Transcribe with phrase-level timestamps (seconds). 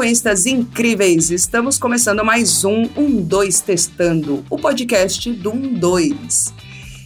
[0.00, 1.30] maconhistas incríveis!
[1.30, 6.54] Estamos começando mais um Um Dois Testando, o podcast do Um Dois.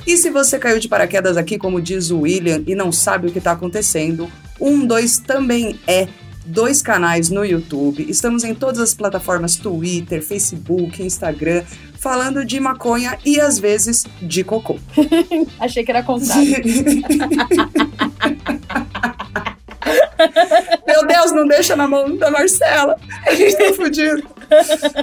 [0.07, 3.33] E se você caiu de paraquedas aqui, como diz o William, e não sabe o
[3.33, 4.30] que está acontecendo,
[4.61, 6.07] Um Dois também é
[6.46, 8.07] dois canais no YouTube.
[8.09, 11.65] Estamos em todas as plataformas Twitter, Facebook, Instagram,
[11.98, 14.79] falando de maconha e às vezes de cocô.
[15.59, 16.62] Achei que era contrário.
[20.95, 22.97] Meu Deus, não deixa na mão da Marcela.
[23.27, 24.23] A gente tá fudido.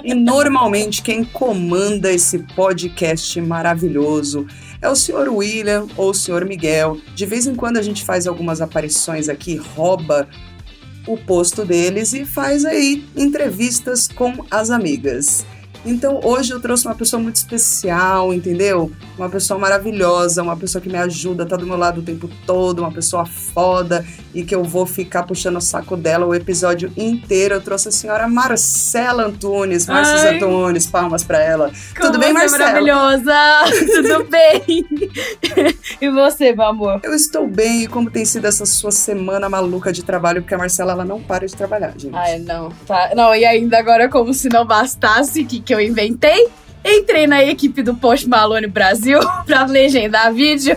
[0.06, 4.48] E normalmente quem comanda esse podcast maravilhoso
[4.82, 6.98] é o senhor William ou o senhor Miguel.
[7.14, 10.30] De vez em quando a gente faz algumas aparições aqui, rouba
[11.06, 15.46] o posto deles e faz aí entrevistas com as amigas.
[15.86, 18.92] Então hoje eu trouxe uma pessoa muito especial, entendeu?
[19.18, 22.80] Uma pessoa maravilhosa, uma pessoa que me ajuda, tá do meu lado o tempo todo,
[22.80, 27.56] uma pessoa foda e que eu vou ficar puxando o saco dela o episódio inteiro.
[27.56, 31.72] Eu trouxe a senhora Marcela Antunes, Marcos Antunes, palmas para ela.
[31.96, 32.66] Como Tudo bem, é Marcela?
[32.66, 33.34] maravilhosa!
[33.94, 34.88] Tudo bem?
[36.00, 37.00] e você, meu amor?
[37.04, 40.58] Eu estou bem e como tem sido essa sua semana maluca de trabalho, porque a
[40.58, 42.16] Marcela ela não para de trabalhar, gente.
[42.16, 42.70] Ai, não.
[42.86, 43.12] Tá.
[43.16, 46.50] Não, e ainda agora, como se não bastasse, que, que eu inventei,
[46.84, 50.76] entrei na equipe do Post Malone Brasil pra legendar vídeo.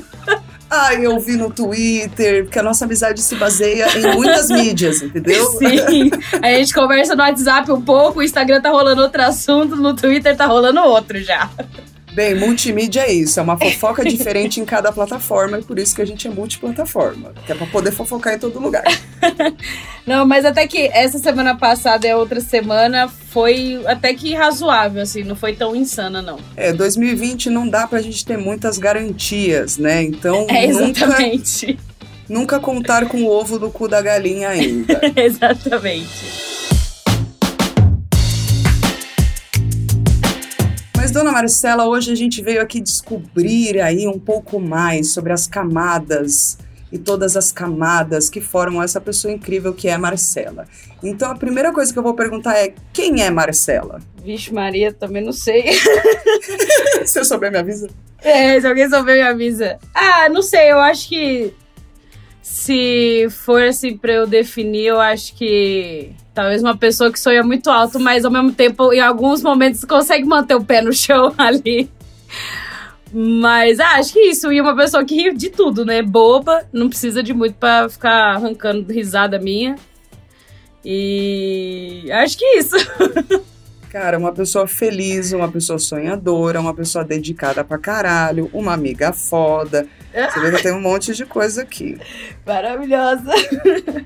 [0.71, 5.45] Ai, eu vi no Twitter, porque a nossa amizade se baseia em muitas mídias, entendeu?
[5.59, 6.11] Sim.
[6.41, 10.37] A gente conversa no WhatsApp um pouco, o Instagram tá rolando outro assunto, no Twitter
[10.37, 11.51] tá rolando outro já.
[12.15, 16.01] Bem, multimídia é isso, é uma fofoca diferente em cada plataforma, e por isso que
[16.01, 18.85] a gente é multiplataforma, que é pra poder fofocar em todo lugar.
[20.07, 25.03] Não, mas até que essa semana passada e a outra semana foi até que razoável,
[25.03, 26.39] assim, não foi tão insana, não.
[26.57, 30.03] É, 2020 não dá pra gente ter muitas garantias, né?
[30.03, 31.79] Então, É, nunca, exatamente.
[32.29, 35.01] nunca contar com o ovo do cu da galinha ainda.
[35.17, 36.54] exatamente.
[41.15, 46.59] Dona Marcela, hoje a gente veio aqui descobrir aí um pouco mais sobre as camadas
[46.91, 50.67] e todas as camadas que formam essa pessoa incrível que é a Marcela.
[51.05, 54.01] Então, a primeira coisa que eu vou perguntar é: quem é Marcela?
[54.25, 55.75] Vixe, Maria, também não sei.
[57.07, 57.89] Se eu souber, me avisa.
[58.21, 59.79] É, se alguém souber, me avisa.
[59.95, 61.55] Ah, não sei, eu acho que.
[62.43, 66.11] Se for assim pra eu definir, eu acho que.
[66.35, 70.25] Talvez uma pessoa que sonha muito alto, mas ao mesmo tempo, em alguns momentos, consegue
[70.25, 71.89] manter o pé no chão ali.
[73.13, 74.53] Mas ah, acho que isso.
[74.53, 76.03] E uma pessoa que ri de tudo, né?
[76.03, 79.77] Boba, não precisa de muito pra ficar arrancando risada minha.
[80.85, 82.77] E acho que isso.
[83.89, 89.87] Cara, uma pessoa feliz, uma pessoa sonhadora, uma pessoa dedicada pra caralho, uma amiga foda.
[90.15, 91.99] Você vê que tem um monte de coisa aqui.
[92.47, 93.33] Maravilhosa.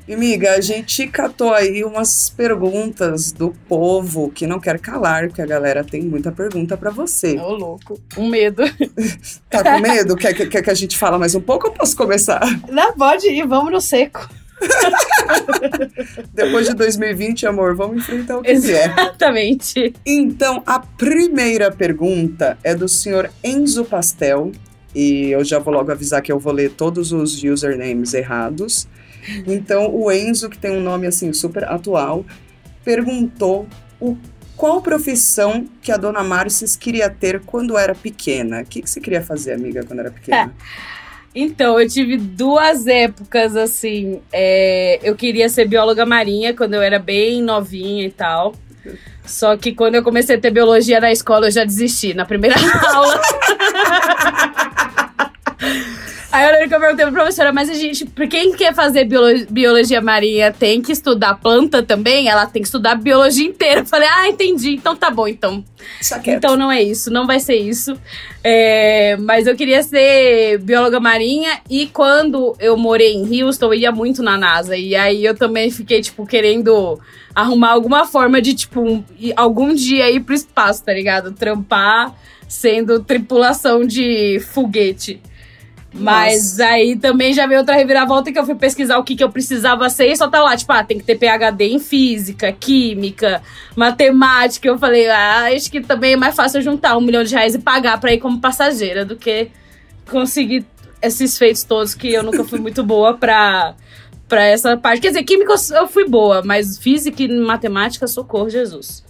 [0.07, 5.43] E, amiga, a gente catou aí umas perguntas do povo que não quer calar, porque
[5.43, 7.37] a galera tem muita pergunta pra você.
[7.39, 8.01] Ô, louco.
[8.17, 8.63] Um medo.
[9.51, 10.15] Tá com medo?
[10.17, 12.41] quer, que- quer que a gente fala mais um pouco ou posso começar?
[12.71, 14.29] Não, pode ir, vamos no seco.
[16.35, 18.91] Depois de 2020, amor, vamos enfrentar o que vier.
[18.91, 19.95] Exatamente.
[20.05, 24.53] Então, a primeira pergunta é do senhor Enzo Pastel.
[24.95, 28.89] E eu já vou logo avisar que eu vou ler todos os usernames errados.
[29.47, 32.25] Então, o Enzo, que tem um nome assim super atual,
[32.85, 33.67] perguntou
[34.01, 34.17] o
[34.57, 38.63] qual profissão que a dona Márcia queria ter quando era pequena.
[38.63, 40.53] O que, que você queria fazer, amiga, quando era pequena?
[41.35, 44.21] Então, eu tive duas épocas assim.
[44.33, 48.55] é, eu queria ser bióloga marinha quando eu era bem novinha e tal.
[49.25, 52.57] Só que quando eu comecei a ter biologia na escola, eu já desisti na primeira
[52.93, 53.21] aula.
[56.31, 59.05] Aí eu lembro que eu perguntei pra professora, mas a gente, por quem quer fazer
[59.07, 62.29] biolo- biologia marinha tem que estudar planta também?
[62.29, 63.81] Ela tem que estudar biologia inteira.
[63.81, 65.65] Eu falei, ah, entendi, então tá bom, então.
[66.37, 67.99] Então não é isso, não vai ser isso.
[68.45, 73.91] É, mas eu queria ser bióloga marinha e quando eu morei em Houston, eu ia
[73.91, 74.77] muito na NASA.
[74.77, 77.01] E aí eu também fiquei, tipo, querendo
[77.35, 79.03] arrumar alguma forma de, tipo, um-
[79.35, 81.33] algum dia ir pro espaço, tá ligado?
[81.33, 82.15] Trampar
[82.47, 85.23] sendo tripulação de foguete.
[85.93, 89.31] Mas aí também já veio outra reviravolta que eu fui pesquisar o que, que eu
[89.31, 93.43] precisava ser e só tá lá, tipo, ah, tem que ter PHD em física, química,
[93.75, 94.69] matemática.
[94.69, 97.59] Eu falei, ah, acho que também é mais fácil juntar um milhão de reais e
[97.59, 99.49] pagar pra ir como passageira do que
[100.11, 100.67] conseguir
[101.01, 103.75] esses feitos todos que eu nunca fui muito boa pra,
[104.29, 105.01] pra essa parte.
[105.01, 109.08] Quer dizer, química eu fui boa, mas física e matemática, socorro, Jesus.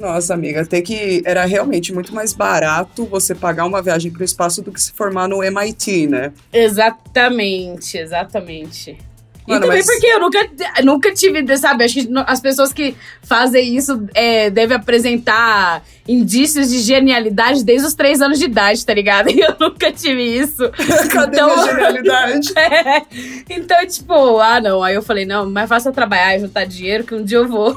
[0.00, 1.22] Nossa, amiga, tem que.
[1.26, 4.92] Era realmente muito mais barato você pagar uma viagem para o espaço do que se
[4.92, 6.32] formar no MIT, né?
[6.52, 8.96] Exatamente, exatamente.
[9.46, 10.50] Mano, e também mas- porque eu nunca,
[10.84, 11.84] nunca tive, sabe?
[11.84, 17.94] Acho que as pessoas que fazem isso é, devem apresentar indícios de genialidade desde os
[17.94, 19.28] três anos de idade, tá ligado?
[19.30, 20.68] E eu nunca tive isso.
[21.12, 22.52] Cadê Então- minha genialidade?
[22.56, 23.02] É.
[23.48, 24.82] Então, tipo, ah, não.
[24.82, 27.74] Aí eu falei, não, mas faça trabalhar e juntar dinheiro que um dia eu vou.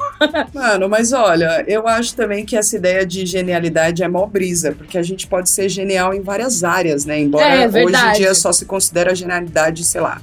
[0.52, 4.98] Mano, mas olha, eu acho também que essa ideia de genialidade é mó brisa, porque
[4.98, 7.18] a gente pode ser genial em várias áreas, né?
[7.20, 10.20] Embora É, hoje em dia só se considera genialidade, sei lá,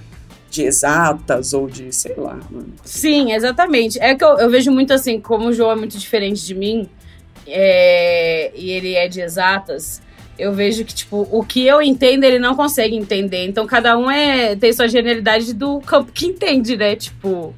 [0.52, 2.38] de exatas ou de, sei lá.
[2.52, 2.74] mano.
[2.84, 3.98] Sim, exatamente.
[4.00, 6.88] É que eu, eu vejo muito assim, como o João é muito diferente de mim,
[7.48, 10.02] é, e ele é de exatas,
[10.38, 13.46] eu vejo que, tipo, o que eu entendo, ele não consegue entender.
[13.46, 16.96] Então, cada um é tem sua genialidade do campo que entende, né?
[16.96, 17.56] Tipo,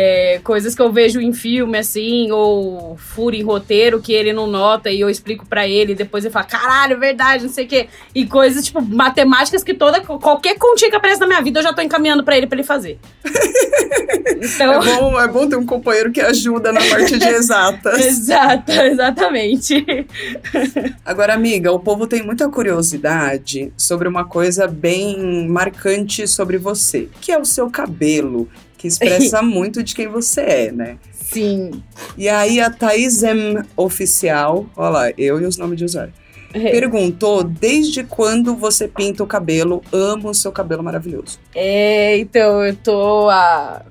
[0.00, 4.46] é, coisas que eu vejo em filme, assim, ou furo em roteiro que ele não
[4.46, 7.68] nota e eu explico pra ele, e depois ele fala, caralho, verdade, não sei o
[7.68, 7.88] quê.
[8.14, 11.72] E coisas, tipo, matemáticas que toda, qualquer continha que aparece na minha vida, eu já
[11.72, 12.96] tô encaminhando pra ele pra ele fazer.
[14.40, 14.82] Então...
[14.82, 17.98] É bom, é bom ter um companheiro que ajuda na parte de exatas.
[18.06, 19.84] Exato, exatamente.
[21.04, 27.32] Agora, amiga, o povo tem muita curiosidade sobre uma coisa bem marcante sobre você, que
[27.32, 30.96] é o seu cabelo, que expressa muito de quem você é, né?
[31.12, 31.82] Sim.
[32.16, 36.14] E aí a Thaís M Oficial, olha lá, eu e os nomes de usuário,
[36.52, 41.38] perguntou desde quando você pinta o cabelo, amo o seu cabelo maravilhoso.
[41.54, 43.82] É, então, eu tô há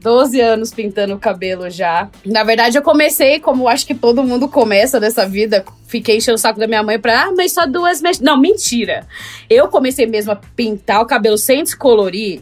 [0.00, 2.08] 12 anos pintando o cabelo já.
[2.24, 6.38] Na verdade, eu comecei, como acho que todo mundo começa nessa vida, fiquei enchendo o
[6.38, 8.20] saco da minha mãe pra, ah, mas só duas mechas.
[8.20, 9.06] Não, mentira.
[9.48, 12.40] Eu comecei mesmo a pintar o cabelo sem descolorir.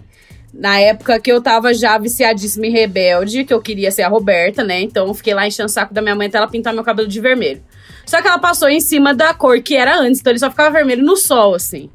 [0.58, 4.64] Na época que eu tava já viciadíssima em rebelde, que eu queria ser a Roberta,
[4.64, 4.80] né?
[4.80, 7.06] Então eu fiquei lá enchendo o saco da minha mãe até ela pintar meu cabelo
[7.06, 7.62] de vermelho.
[8.04, 10.70] Só que ela passou em cima da cor que era antes, então ele só ficava
[10.72, 11.88] vermelho no sol, assim.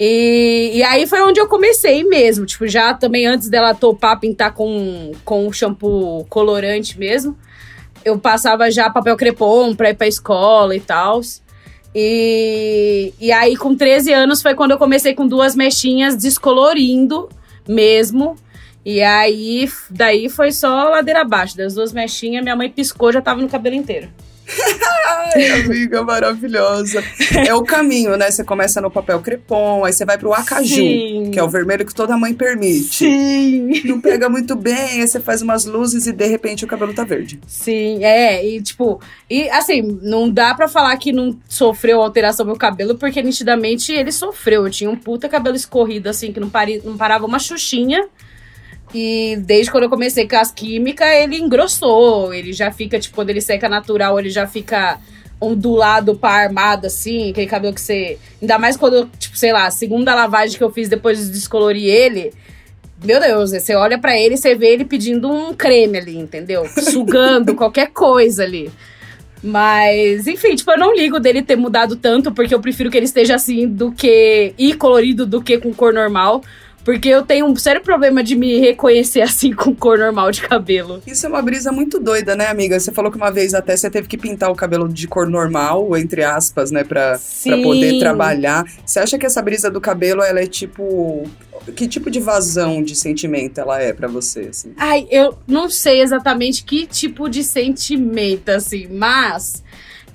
[0.00, 2.46] E, e aí foi onde eu comecei mesmo.
[2.46, 7.36] Tipo, já também antes dela topar pintar com, com shampoo colorante mesmo.
[8.02, 11.20] Eu passava já papel crepom pra ir pra escola e tal.
[11.94, 17.28] E, e aí, com 13 anos, foi quando eu comecei com duas mechinhas descolorindo
[17.68, 18.36] mesmo.
[18.84, 21.56] E aí, daí foi só ladeira abaixo.
[21.56, 24.08] Das duas mechinhas, minha mãe piscou, já tava no cabelo inteiro.
[25.06, 27.02] Ai, amiga maravilhosa.
[27.46, 28.30] É o caminho, né?
[28.30, 31.30] Você começa no papel crepom, aí você vai pro acaju, Sim.
[31.32, 32.98] que é o vermelho que toda mãe permite.
[32.98, 33.82] Sim.
[33.84, 37.04] Não pega muito bem, aí você faz umas luzes e de repente o cabelo tá
[37.04, 37.40] verde.
[37.46, 42.56] Sim, é, e tipo, e assim, não dá pra falar que não sofreu alteração meu
[42.56, 44.64] cabelo, porque nitidamente ele sofreu.
[44.64, 48.08] Eu tinha um puta cabelo escorrido, assim, que não, pari, não parava uma xuxinha.
[48.94, 52.32] E desde quando eu comecei com as químicas, ele engrossou.
[52.32, 54.98] Ele já fica, tipo, quando ele seca natural, ele já fica
[55.40, 58.18] ondulado pra armado, assim, aquele cabelo que você.
[58.40, 61.84] Ainda mais quando, tipo, sei lá, a segunda lavagem que eu fiz depois de descolorir
[61.84, 62.32] ele.
[63.04, 66.66] Meu Deus, você olha pra ele e você vê ele pedindo um creme ali, entendeu?
[66.66, 68.70] Sugando qualquer coisa ali.
[69.42, 73.04] Mas, enfim, tipo, eu não ligo dele ter mudado tanto, porque eu prefiro que ele
[73.04, 74.54] esteja assim do que.
[74.56, 76.42] e colorido do que com cor normal.
[76.86, 81.02] Porque eu tenho um sério problema de me reconhecer assim com cor normal de cabelo.
[81.04, 82.78] Isso é uma brisa muito doida, né, amiga?
[82.78, 85.96] Você falou que uma vez até você teve que pintar o cabelo de cor normal,
[85.96, 88.64] entre aspas, né, pra, pra poder trabalhar.
[88.84, 91.28] Você acha que essa brisa do cabelo, ela é tipo.
[91.74, 94.72] Que tipo de vazão de sentimento ela é pra você, assim?
[94.76, 99.64] Ai, eu não sei exatamente que tipo de sentimento, assim, mas.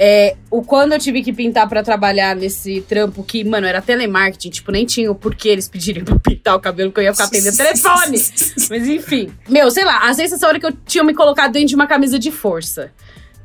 [0.04, 4.50] É, o quando eu tive que pintar pra trabalhar nesse trampo que, mano, era telemarketing,
[4.50, 7.26] tipo, nem tinha o porquê eles pedirem pra pintar o cabelo, porque eu ia ficar
[7.26, 8.18] atendendo telefone.
[8.68, 9.32] Mas enfim.
[9.48, 12.18] Meu, sei lá, a sensação era que eu tinha me colocado dentro de uma camisa
[12.18, 12.92] de força.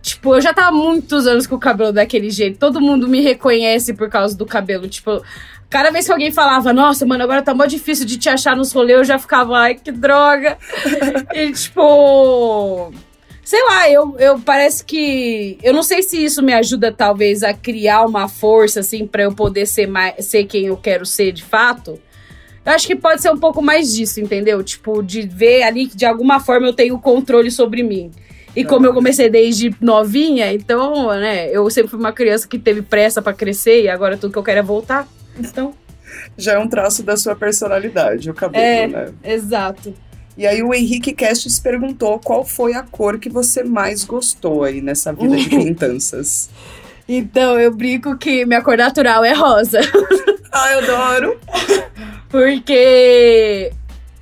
[0.01, 2.59] Tipo, eu já tava há muitos anos com o cabelo daquele jeito.
[2.59, 4.89] Todo mundo me reconhece por causa do cabelo.
[4.89, 5.23] Tipo,
[5.69, 8.73] cada vez que alguém falava, nossa, mano, agora tá mó difícil de te achar nos
[8.73, 10.57] rolês, eu já ficava, ai, que droga.
[11.35, 12.95] e, tipo.
[13.47, 15.57] Sei lá, eu, eu parece que.
[15.63, 19.33] Eu não sei se isso me ajuda, talvez, a criar uma força, assim, pra eu
[19.33, 21.97] poder ser, mais, ser quem eu quero ser de fato.
[22.65, 24.65] Eu acho que pode ser um pouco mais disso, entendeu?
[24.65, 28.11] Tipo, de ver ali que de alguma forma eu tenho controle sobre mim.
[28.57, 32.83] E como eu comecei desde novinha, então, né, eu sempre fui uma criança que teve
[32.83, 35.07] pressa pra crescer e agora tudo que eu quero é voltar.
[35.39, 35.73] Então,
[36.37, 38.87] Já é um traço da sua personalidade, o cabelo, É.
[38.89, 39.13] né?
[39.23, 39.95] exato.
[40.37, 44.81] E aí o Henrique Castes perguntou qual foi a cor que você mais gostou aí
[44.81, 46.51] nessa vida de pintanças.
[47.09, 49.81] Então, eu brinco que minha cor natural é rosa.
[50.53, 51.41] Ai, eu adoro!
[52.29, 53.73] Porque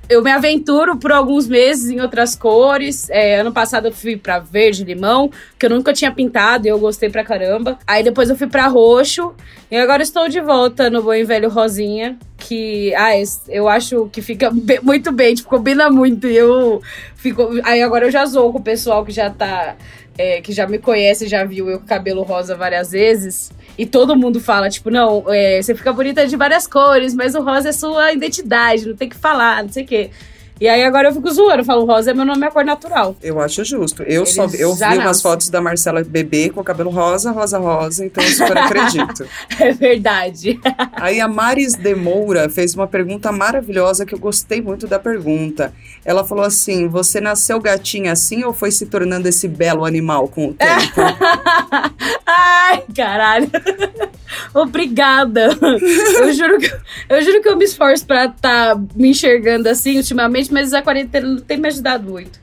[0.07, 3.09] eu me aventuro por alguns meses em outras cores.
[3.09, 6.79] É, ano passado eu fui pra verde limão, que eu nunca tinha pintado e eu
[6.79, 7.79] gostei pra caramba.
[7.87, 9.33] Aí depois eu fui pra roxo.
[9.71, 12.93] E agora estou de volta no bom e velho rosinha, que.
[12.95, 13.11] Ah,
[13.47, 16.27] eu acho que fica muito bem, tipo, combina muito.
[16.27, 16.81] E eu
[17.15, 17.49] fico.
[17.63, 19.75] Aí agora eu já zoo com o pessoal que já tá.
[20.17, 23.51] É, que já me conhece, já viu eu com cabelo rosa várias vezes.
[23.77, 27.41] E todo mundo fala, tipo, não, é, você fica bonita de várias cores, mas o
[27.41, 30.11] rosa é sua identidade, não tem que falar, não sei o quê.
[30.59, 33.15] E aí agora eu fico zoando, eu falo, rosa é meu nome, é cor natural.
[33.21, 34.03] Eu acho justo.
[34.03, 37.59] Eu Eles só eu vi umas fotos da Marcela bebê com o cabelo rosa, rosa,
[37.59, 39.27] rosa, então eu super acredito.
[39.59, 40.57] é verdade.
[40.93, 45.73] aí a Maris de Moura fez uma pergunta maravilhosa que eu gostei muito da pergunta.
[46.05, 50.49] Ela falou assim: você nasceu gatinha assim ou foi se tornando esse belo animal com
[50.49, 51.01] o tempo?
[52.25, 53.49] Ai, caralho.
[54.53, 55.49] Obrigada.
[55.61, 56.73] Eu juro, que,
[57.09, 60.81] eu juro que eu me esforço pra estar tá me enxergando assim ultimamente, mas a
[60.81, 62.39] quarentena não tem me ajudado muito.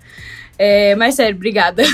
[0.58, 1.82] É, mas sério, obrigada.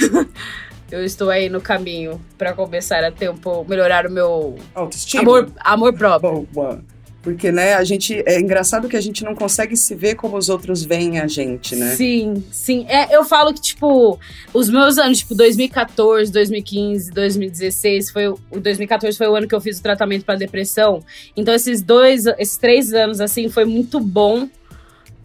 [0.91, 5.23] Eu estou aí no caminho para começar a ter um pouco, melhorar o meu autoestima.
[5.23, 6.49] Amor, amor próprio.
[6.51, 6.83] Boa.
[7.21, 8.23] Porque, né, a gente.
[8.25, 11.77] É engraçado que a gente não consegue se ver como os outros veem a gente,
[11.77, 11.95] né?
[11.95, 12.87] Sim, sim.
[12.89, 14.19] É, eu falo que, tipo,
[14.55, 18.29] os meus anos, tipo, 2014, 2015, 2016, foi.
[18.29, 21.03] O 2014 foi o ano que eu fiz o tratamento para depressão.
[21.37, 24.49] Então, esses dois, esses três anos, assim, foi muito bom.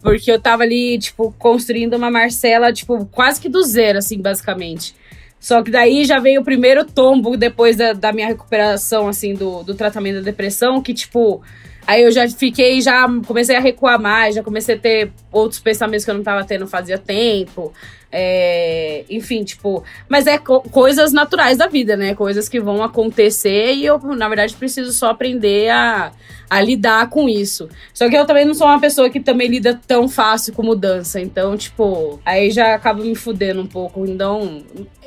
[0.04, 4.94] Porque eu tava ali, tipo, construindo uma Marcela, tipo, quase que do zero, assim, basicamente.
[5.40, 9.62] Só que daí já veio o primeiro tombo depois da, da minha recuperação, assim, do,
[9.62, 11.42] do tratamento da depressão, que, tipo
[11.86, 16.04] Aí eu já fiquei, já comecei a recuar mais, já comecei a ter outros pensamentos
[16.04, 17.72] que eu não tava tendo fazia tempo.
[18.16, 22.14] É, enfim, tipo, mas é co coisas naturais da vida, né?
[22.14, 26.12] Coisas que vão acontecer e eu, na verdade, preciso só aprender a,
[26.48, 27.68] a lidar com isso.
[27.92, 31.20] Só que eu também não sou uma pessoa que também lida tão fácil com mudança.
[31.20, 34.06] Então, tipo, aí já acaba me fudendo um pouco.
[34.06, 34.62] Então,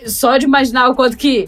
[0.05, 1.47] só de imaginar o quanto que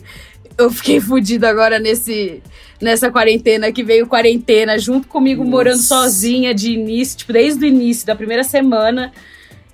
[0.57, 2.41] eu fiquei fudido agora nesse
[2.81, 5.51] nessa quarentena que veio quarentena junto comigo Nossa.
[5.51, 9.11] morando sozinha de início, tipo, desde o início da primeira semana.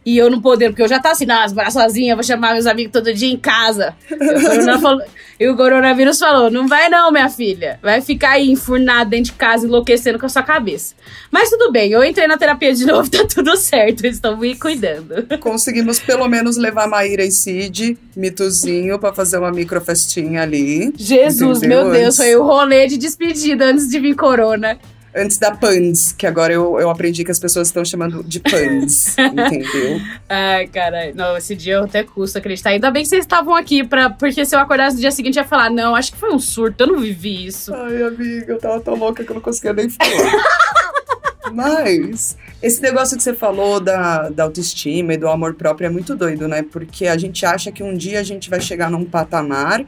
[0.05, 2.67] E eu não podendo, porque eu já tava assim, não, morar sozinha, vou chamar meus
[2.67, 3.95] amigos todo dia em casa.
[5.38, 7.77] E o, coronavírus falou: não vai não, minha filha.
[7.81, 10.95] Vai ficar aí enfurnada dentro de casa, enlouquecendo com a sua cabeça.
[11.29, 15.27] Mas tudo bem, eu entrei na terapia de novo, tá tudo certo, estou me cuidando.
[15.39, 20.93] Conseguimos pelo menos levar Maíra e Cid, mitozinho, pra fazer uma microfestinha ali.
[20.95, 21.83] Jesus, entendeu?
[21.83, 24.79] meu Deus, foi o rolê de despedida antes de vir corona
[25.15, 29.15] antes da Pans, que agora eu, eu aprendi que as pessoas estão chamando de Pans,
[29.17, 30.01] entendeu?
[30.27, 32.72] Ai, cara, não, esse dia eu até custo acreditar.
[32.72, 35.43] Ainda bem que vocês estavam aqui, pra, porque se eu acordasse no dia seguinte, eu
[35.43, 37.74] ia falar, não, acho que foi um surto, eu não vivi isso.
[37.74, 40.43] Ai, amiga, eu tava tão louca que eu não conseguia nem falar.
[41.53, 46.15] Mas esse negócio que você falou da, da autoestima e do amor próprio é muito
[46.15, 46.63] doido, né?
[46.63, 49.86] Porque a gente acha que um dia a gente vai chegar num patamar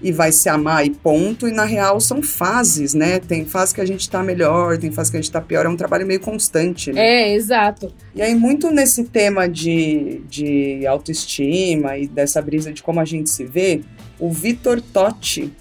[0.00, 1.48] e vai se amar e ponto.
[1.48, 3.18] E na real são fases, né?
[3.18, 5.66] Tem fase que a gente tá melhor, tem fase que a gente tá pior.
[5.66, 7.00] É um trabalho meio constante, né?
[7.00, 7.92] É, exato.
[8.14, 13.30] E aí, muito nesse tema de, de autoestima e dessa brisa de como a gente
[13.30, 13.82] se vê,
[14.18, 15.52] o Vitor Totti,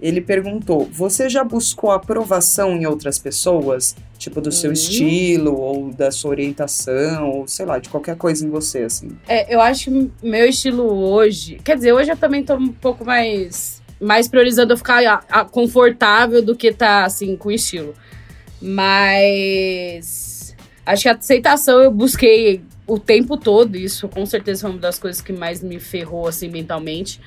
[0.00, 3.94] ele perguntou: Você já buscou aprovação em outras pessoas?
[4.18, 4.72] Tipo, do seu uhum.
[4.72, 9.10] estilo, ou da sua orientação, ou sei lá, de qualquer coisa em você, assim.
[9.28, 11.60] É, eu acho que meu estilo hoje.
[11.62, 15.44] Quer dizer, hoje eu também tô um pouco mais mais priorizando eu ficar a, a,
[15.44, 17.94] confortável do que tá, assim, com estilo.
[18.60, 20.54] Mas.
[20.84, 23.76] Acho que a aceitação eu busquei o tempo todo.
[23.76, 27.20] Isso com certeza foi uma das coisas que mais me ferrou, assim, mentalmente.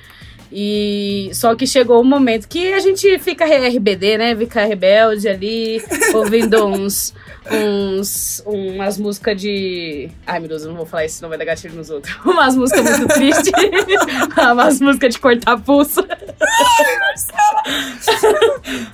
[0.52, 4.36] E só que chegou um momento que a gente fica RBD, né?
[4.36, 5.80] Fica rebelde ali,
[6.12, 7.14] ouvindo uns,
[7.50, 10.10] uns umas músicas de.
[10.26, 12.14] Ai, meu Deus, eu não vou falar isso, não vai dar gatilho nos outros.
[12.24, 13.52] Umas músicas muito tristes.
[14.52, 16.04] umas músicas de cortar pulso.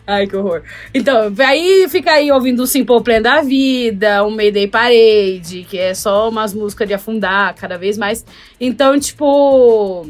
[0.06, 0.62] Ai, que horror.
[0.94, 5.94] Então, aí fica aí ouvindo o Simple Plan da vida, o Mayday Parade, que é
[5.94, 8.24] só umas músicas de afundar cada vez mais.
[8.60, 10.08] Então, tipo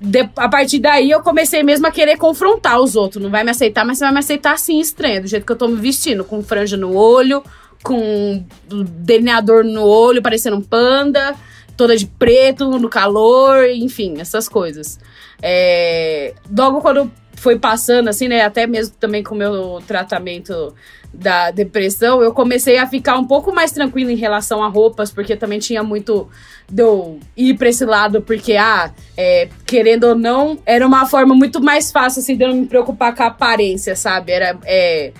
[0.00, 3.22] de, a partir daí eu comecei mesmo a querer confrontar os outros.
[3.22, 5.56] Não vai me aceitar, mas você vai me aceitar assim, estranho, do jeito que eu
[5.56, 7.44] tô me vestindo, com franja no olho,
[7.82, 11.34] com delineador no olho, parecendo um panda,
[11.76, 14.98] toda de preto, no calor, enfim, essas coisas.
[15.42, 20.74] É, logo quando foi passando, assim, né, até mesmo também com o meu tratamento
[21.12, 25.36] da depressão, eu comecei a ficar um pouco mais tranquila em relação a roupas, porque
[25.36, 26.28] também tinha muito
[26.70, 31.34] de eu ir pra esse lado, porque, ah, é, querendo ou não, era uma forma
[31.34, 34.32] muito mais fácil, assim, de eu não me preocupar com a aparência, sabe?
[34.32, 35.12] Era, é,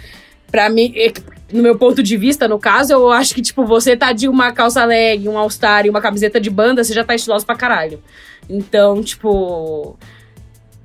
[0.51, 1.13] pra mim, é,
[1.53, 4.53] no meu ponto de vista, no caso, eu acho que, tipo, você tá de uma
[4.53, 8.01] calça leg, um all-star e uma camiseta de banda, você já tá estiloso pra caralho.
[8.49, 9.99] Então, tipo,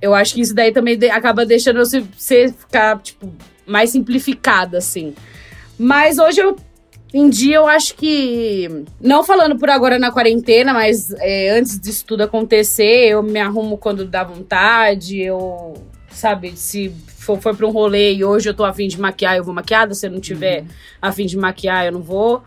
[0.02, 3.32] eu acho que isso daí também de, acaba deixando você ficar, tipo,
[3.66, 5.14] mais simplificada, assim.
[5.78, 6.56] Mas hoje eu
[7.14, 8.84] em dia eu acho que.
[9.00, 13.78] Não falando por agora na quarentena, mas é, antes disso tudo acontecer, eu me arrumo
[13.78, 15.76] quando dá vontade, eu.
[16.10, 19.46] Sabe, se for, for pra um rolê e hoje eu tô afim de maquiar, eu
[19.46, 19.94] vou maquiada.
[19.94, 20.68] Se eu não tiver uhum.
[21.02, 22.44] afim de maquiar, eu não vou.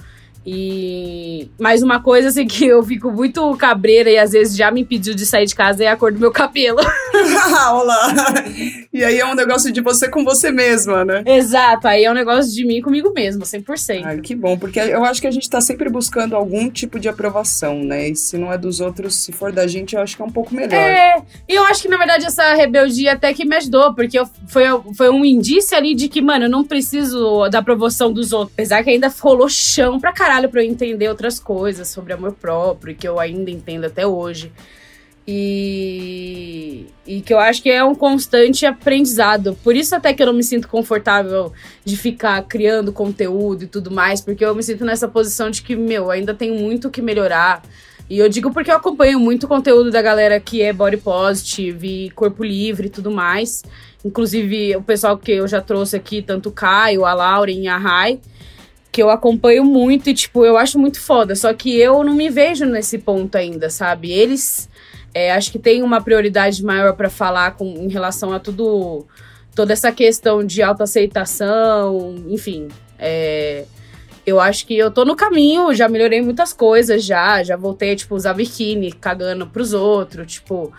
[0.50, 4.80] E mais uma coisa assim que eu fico muito cabreira e às vezes já me
[4.80, 6.78] impediu de sair de casa é a cor do meu cabelo.
[7.70, 8.14] Olá.
[8.90, 11.22] E aí é um negócio de você com você mesma, né?
[11.26, 14.02] Exato, aí é um negócio de mim comigo mesma, 100%.
[14.04, 17.10] Ai, que bom, porque eu acho que a gente tá sempre buscando algum tipo de
[17.10, 18.08] aprovação, né?
[18.08, 20.30] E se não é dos outros, se for da gente, eu acho que é um
[20.30, 20.72] pouco melhor.
[20.72, 24.26] É, e eu acho que na verdade essa rebeldia até que me ajudou, porque eu,
[24.46, 24.64] foi,
[24.96, 28.54] foi um indício ali de que, mano, eu não preciso da aprovação dos outros.
[28.54, 32.32] Apesar que ainda rolou chão pra caralho caralho para eu entender outras coisas sobre amor
[32.32, 34.52] próprio, que eu ainda entendo até hoje.
[35.30, 39.58] E, e que eu acho que é um constante aprendizado.
[39.62, 41.52] Por isso até que eu não me sinto confortável
[41.84, 45.76] de ficar criando conteúdo e tudo mais, porque eu me sinto nessa posição de que,
[45.76, 47.62] meu, ainda tenho muito que melhorar.
[48.08, 52.42] E eu digo porque eu acompanho muito conteúdo da galera que é body positive corpo
[52.42, 53.62] livre e tudo mais.
[54.02, 57.76] Inclusive o pessoal que eu já trouxe aqui, tanto o Caio, a Lauren e a
[57.76, 58.18] Rai
[58.90, 61.34] que eu acompanho muito e, tipo, eu acho muito foda.
[61.34, 64.10] Só que eu não me vejo nesse ponto ainda, sabe?
[64.10, 64.68] Eles
[65.14, 69.06] é, acho que tem uma prioridade maior para falar com, em relação a tudo.
[69.54, 72.68] toda essa questão de autoaceitação, enfim.
[72.98, 73.64] É,
[74.26, 77.42] eu acho que eu tô no caminho, já melhorei muitas coisas já.
[77.42, 80.72] Já voltei, tipo, usar biquíni, cagando pros outros, tipo.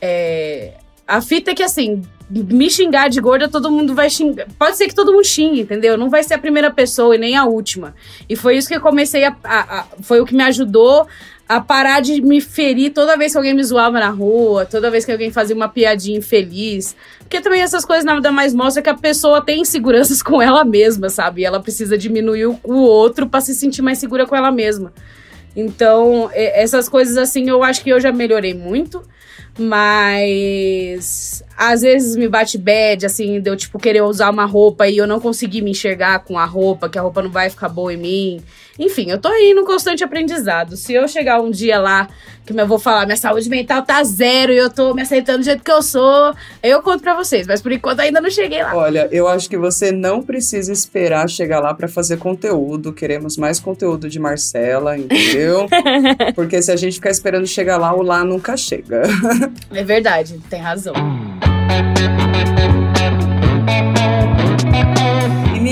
[0.00, 0.74] É,
[1.06, 4.46] a fita é que, assim, me xingar de gorda, todo mundo vai xingar.
[4.58, 5.98] Pode ser que todo mundo xingue, entendeu?
[5.98, 7.94] Não vai ser a primeira pessoa e nem a última.
[8.28, 9.36] E foi isso que eu comecei a.
[9.44, 11.06] a, a foi o que me ajudou
[11.48, 15.04] a parar de me ferir toda vez que alguém me zoava na rua, toda vez
[15.04, 16.96] que alguém fazia uma piadinha infeliz.
[17.18, 21.10] Porque também essas coisas nada mais mostram que a pessoa tem inseguranças com ela mesma,
[21.10, 21.42] sabe?
[21.42, 24.92] E ela precisa diminuir o, o outro para se sentir mais segura com ela mesma.
[25.54, 29.02] Então, essas coisas assim, eu acho que eu já melhorei muito.
[29.58, 34.96] Mas às vezes me bate bad, assim, de eu, tipo, querer usar uma roupa e
[34.96, 37.92] eu não conseguir me enxergar com a roupa, que a roupa não vai ficar boa
[37.92, 38.42] em mim.
[38.78, 40.76] Enfim, eu tô aí no constante aprendizado.
[40.76, 42.08] Se eu chegar um dia lá
[42.44, 45.44] que eu vou falar, minha saúde mental tá zero e eu tô me aceitando do
[45.44, 47.46] jeito que eu sou, eu conto pra vocês.
[47.46, 48.74] Mas por enquanto ainda não cheguei lá.
[48.74, 52.92] Olha, eu acho que você não precisa esperar chegar lá para fazer conteúdo.
[52.92, 55.68] Queremos mais conteúdo de Marcela, entendeu?
[56.34, 59.02] Porque se a gente ficar esperando chegar lá, o lá nunca chega.
[59.72, 60.94] é verdade, tem razão.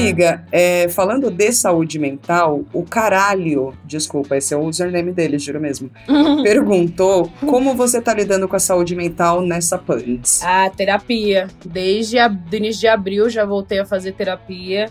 [0.00, 5.60] Amiga, é, falando de saúde mental, o caralho, desculpa, esse é o username dele, juro
[5.60, 5.90] mesmo,
[6.42, 10.42] perguntou como você tá lidando com a saúde mental nessa Pants.
[10.42, 11.48] Ah, terapia.
[11.64, 14.90] Desde o início de abril já voltei a fazer terapia.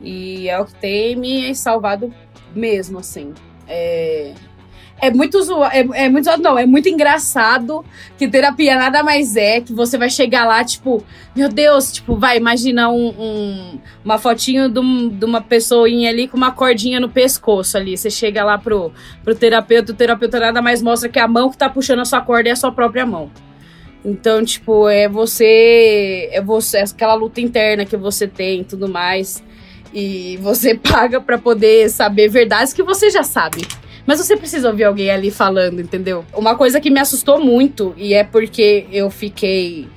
[0.00, 2.12] E é o que tem me salvado
[2.54, 3.32] mesmo, assim.
[3.66, 4.34] É,
[5.02, 7.84] é muito zoado, é, é, muito zoado, não, é muito engraçado
[8.16, 12.36] que terapia nada mais é que você vai chegar lá, tipo, meu Deus, tipo, vai,
[12.36, 17.08] imagina um, um, uma fotinho de, um, de, uma pessoinha ali com uma cordinha no
[17.08, 17.96] pescoço ali.
[17.96, 18.92] Você chega lá pro,
[19.24, 22.20] pro terapeuta, o terapeuta nada mais mostra que a mão que tá puxando a sua
[22.20, 23.28] corda é a sua própria mão.
[24.04, 26.28] Então, tipo, é você.
[26.32, 29.42] É você, é aquela luta interna que você tem e tudo mais.
[29.92, 33.66] E você paga para poder saber verdades que você já sabe.
[34.06, 36.24] Mas você precisa ouvir alguém ali falando, entendeu?
[36.34, 39.88] Uma coisa que me assustou muito, e é porque eu fiquei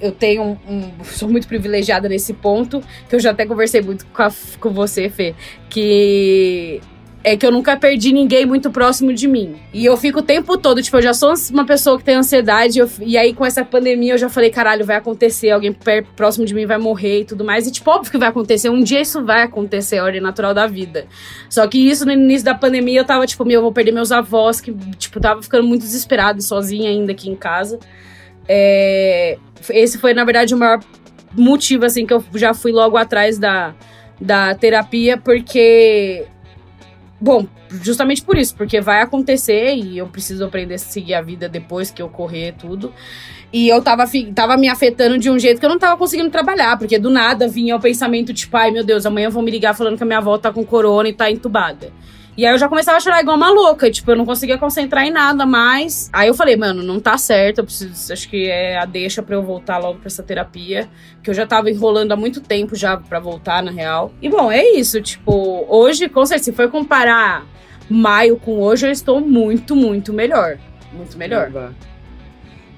[0.00, 4.06] eu tenho um, um, sou muito privilegiada nesse ponto, que eu já até conversei muito
[4.06, 4.30] com, a,
[4.60, 5.34] com você, Fê,
[5.68, 6.80] que
[7.22, 9.56] é que eu nunca perdi ninguém muito próximo de mim.
[9.72, 12.78] E eu fico o tempo todo, tipo, eu já sou uma pessoa que tem ansiedade,
[12.78, 15.76] eu, e aí com essa pandemia eu já falei, caralho, vai acontecer, alguém
[16.16, 17.66] próximo de mim vai morrer e tudo mais.
[17.66, 20.54] E, tipo, óbvio que vai acontecer, um dia isso vai acontecer, é a ordem natural
[20.54, 21.06] da vida.
[21.50, 24.12] Só que isso no início da pandemia eu tava, tipo, meu, eu vou perder meus
[24.12, 27.78] avós, que, tipo, tava ficando muito desesperado, sozinha ainda aqui em casa.
[28.48, 29.38] É,
[29.70, 30.80] esse foi, na verdade, o maior
[31.36, 33.74] motivo, assim, que eu já fui logo atrás da,
[34.20, 36.26] da terapia, porque
[37.20, 37.46] Bom,
[37.82, 41.90] justamente por isso, porque vai acontecer e eu preciso aprender a seguir a vida depois
[41.90, 42.92] que ocorrer tudo.
[43.52, 44.04] E eu tava,
[44.34, 47.48] tava me afetando de um jeito que eu não tava conseguindo trabalhar, porque do nada
[47.48, 50.18] vinha o pensamento tipo, ai meu Deus, amanhã vão me ligar falando que a minha
[50.18, 51.90] avó tá com corona e tá entubada.
[52.38, 55.04] E aí eu já começava a chorar igual uma louca, tipo, eu não conseguia concentrar
[55.04, 56.08] em nada mais.
[56.12, 59.34] Aí eu falei, mano, não tá certo, eu preciso, acho que é a deixa para
[59.34, 60.88] eu voltar logo para essa terapia,
[61.20, 64.12] que eu já tava enrolando há muito tempo já para voltar na real.
[64.22, 67.44] E bom, é isso, tipo, hoje, com certeza, se for comparar
[67.90, 70.58] maio com hoje, eu estou muito, muito melhor.
[70.92, 71.50] Muito melhor.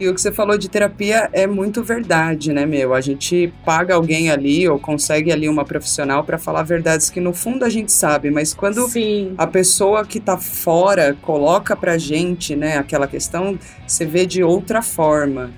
[0.01, 2.95] E o que você falou de terapia é muito verdade, né, meu?
[2.95, 7.35] A gente paga alguém ali ou consegue ali uma profissional para falar verdades que no
[7.35, 9.35] fundo a gente sabe, mas quando Sim.
[9.37, 14.81] a pessoa que tá fora coloca pra gente, né, aquela questão, você vê de outra
[14.81, 15.51] forma.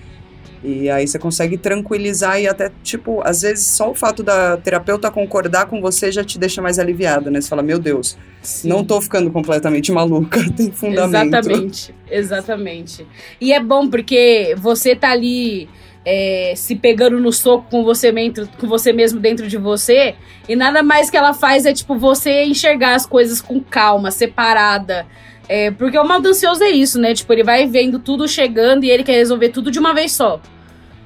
[0.65, 5.11] E aí você consegue tranquilizar e até, tipo, às vezes só o fato da terapeuta
[5.11, 7.41] concordar com você já te deixa mais aliviada, né?
[7.41, 8.69] Você fala, meu Deus, Sim.
[8.69, 11.35] não tô ficando completamente maluca, tem fundamento.
[11.35, 13.07] Exatamente, exatamente.
[13.41, 15.69] E é bom porque você tá ali
[16.05, 20.15] é, se pegando no soco com você, dentro, com você mesmo dentro de você,
[20.49, 25.07] e nada mais que ela faz é, tipo, você enxergar as coisas com calma, separada.
[25.49, 27.15] É, porque o mal ansioso é isso, né?
[27.15, 30.41] Tipo, ele vai vendo tudo chegando e ele quer resolver tudo de uma vez só.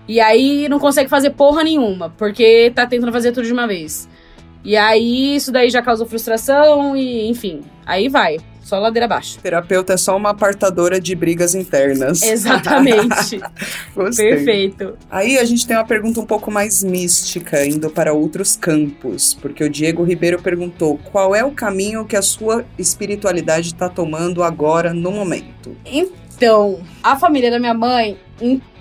[0.08, 4.08] E aí não consegue fazer porra nenhuma, porque tá tentando fazer tudo de uma vez.
[4.64, 8.36] E aí isso daí já causou frustração e, enfim, aí vai.
[8.66, 9.38] Só ladeira abaixo.
[9.38, 12.20] Terapeuta é só uma apartadora de brigas internas.
[12.26, 13.40] Exatamente.
[13.94, 14.30] Gostei.
[14.30, 14.98] Perfeito.
[15.08, 19.62] Aí a gente tem uma pergunta um pouco mais mística, indo para outros campos, porque
[19.62, 24.92] o Diego Ribeiro perguntou qual é o caminho que a sua espiritualidade está tomando agora,
[24.92, 25.76] no momento.
[25.84, 28.18] Então, a família da minha mãe,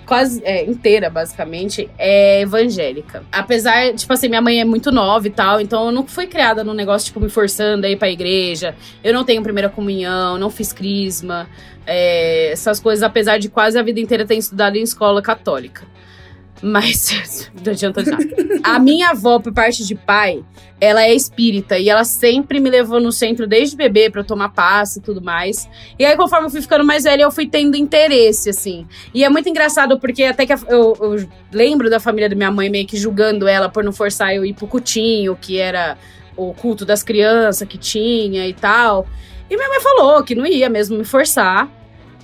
[0.06, 3.24] quase é, inteira, basicamente, é evangélica.
[3.30, 6.62] Apesar, tipo assim, minha mãe é muito nova e tal, então eu não fui criada
[6.62, 8.74] num negócio, tipo, me forçando a ir pra igreja.
[9.02, 11.48] Eu não tenho primeira comunhão, não fiz crisma,
[11.86, 15.95] é, essas coisas, apesar de quase a vida inteira ter estudado em escola católica.
[16.62, 18.24] Mas não adianta de nada.
[18.62, 20.42] A minha avó, por parte de pai,
[20.80, 24.98] ela é espírita e ela sempre me levou no centro desde bebê eu tomar passe
[24.98, 25.68] e tudo mais.
[25.98, 28.86] E aí, conforme eu fui ficando mais velha, eu fui tendo interesse, assim.
[29.14, 32.68] E é muito engraçado porque até que eu, eu lembro da família da minha mãe
[32.68, 35.96] meio que julgando ela por não forçar eu ir pro cutinho, que era
[36.36, 39.06] o culto das crianças que tinha e tal.
[39.48, 41.70] E minha mãe falou que não ia mesmo me forçar.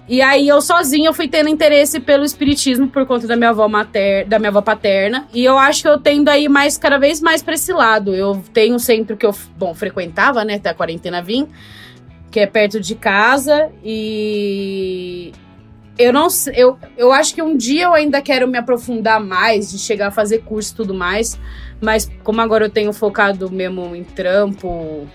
[0.08, 3.68] E aí eu sozinha eu fui tendo interesse pelo espiritismo por conta da minha avó
[3.68, 5.28] mater, da minha avó paterna.
[5.32, 8.14] E eu acho que eu tendo aí mais cada vez mais pra esse lado.
[8.14, 11.46] Eu tenho um centro que eu, bom, frequentava, né, até a quarentena vim,
[12.30, 15.32] que é perto de casa e
[15.98, 19.78] eu não eu, eu acho que um dia eu ainda quero me aprofundar mais, de
[19.78, 21.38] chegar a fazer curso e tudo mais,
[21.80, 25.06] mas como agora eu tenho focado mesmo em trampo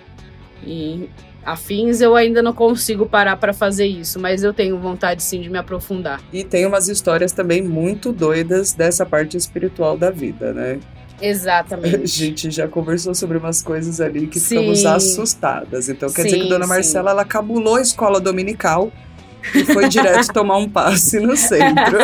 [0.65, 1.09] e
[1.47, 5.49] afins, eu ainda não consigo parar pra fazer isso, mas eu tenho vontade sim de
[5.49, 6.21] me aprofundar.
[6.33, 10.79] E tem umas histórias também muito doidas dessa parte espiritual da vida, né?
[11.19, 12.05] A Exatamente.
[12.05, 14.57] gente já conversou sobre umas coisas ali que Sim.
[14.57, 15.89] ficamos assustadas.
[15.89, 16.69] Então quer dizer que Sim, Dona sim.
[16.69, 18.91] Marcela ela cabulou a escola dominical
[19.55, 21.97] e foi direto tomar um passe no centro.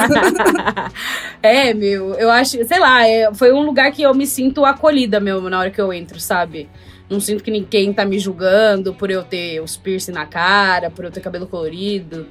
[1.44, 5.20] é, meu, eu acho, sei lá, é, foi um lugar que eu me sinto acolhida
[5.20, 6.68] mesmo na hora que eu entro, sabe?
[7.10, 11.06] Não sinto que ninguém tá me julgando por eu ter os piercing na cara, por
[11.06, 12.28] eu ter cabelo colorido.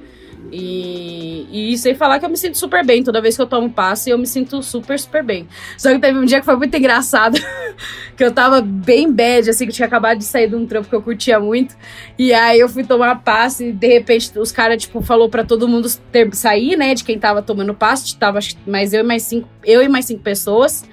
[0.51, 3.03] E, e sem falar que eu me sinto super bem.
[3.03, 5.47] Toda vez que eu tomo passe, eu me sinto super, super bem.
[5.77, 7.39] Só que teve um dia que foi muito engraçado.
[8.15, 10.95] que eu tava bem bad, assim, que tinha acabado de sair de um trampo que
[10.95, 11.75] eu curtia muito.
[12.17, 15.67] E aí eu fui tomar passe e de repente os caras, tipo, falou pra todo
[15.67, 16.93] mundo ter, sair, né?
[16.93, 18.15] De quem tava tomando passe.
[18.17, 20.83] Tava mais eu e mais cinco, eu e mais cinco pessoas.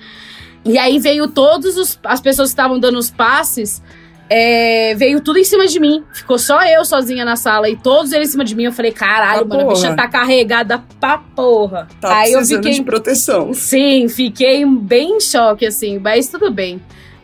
[0.64, 3.82] E aí veio todos os, as pessoas que estavam dando os passes.
[4.32, 6.04] é, veio tudo em cima de mim.
[6.12, 8.64] Ficou só eu sozinha na sala e todos eles em cima de mim.
[8.64, 11.88] Eu falei, caralho, Ah, mano, a bicha tá carregada pra porra.
[12.00, 12.72] Tá aí eu fiquei.
[12.72, 13.52] de proteção.
[13.52, 16.80] Sim, fiquei bem em choque, assim, mas tudo bem.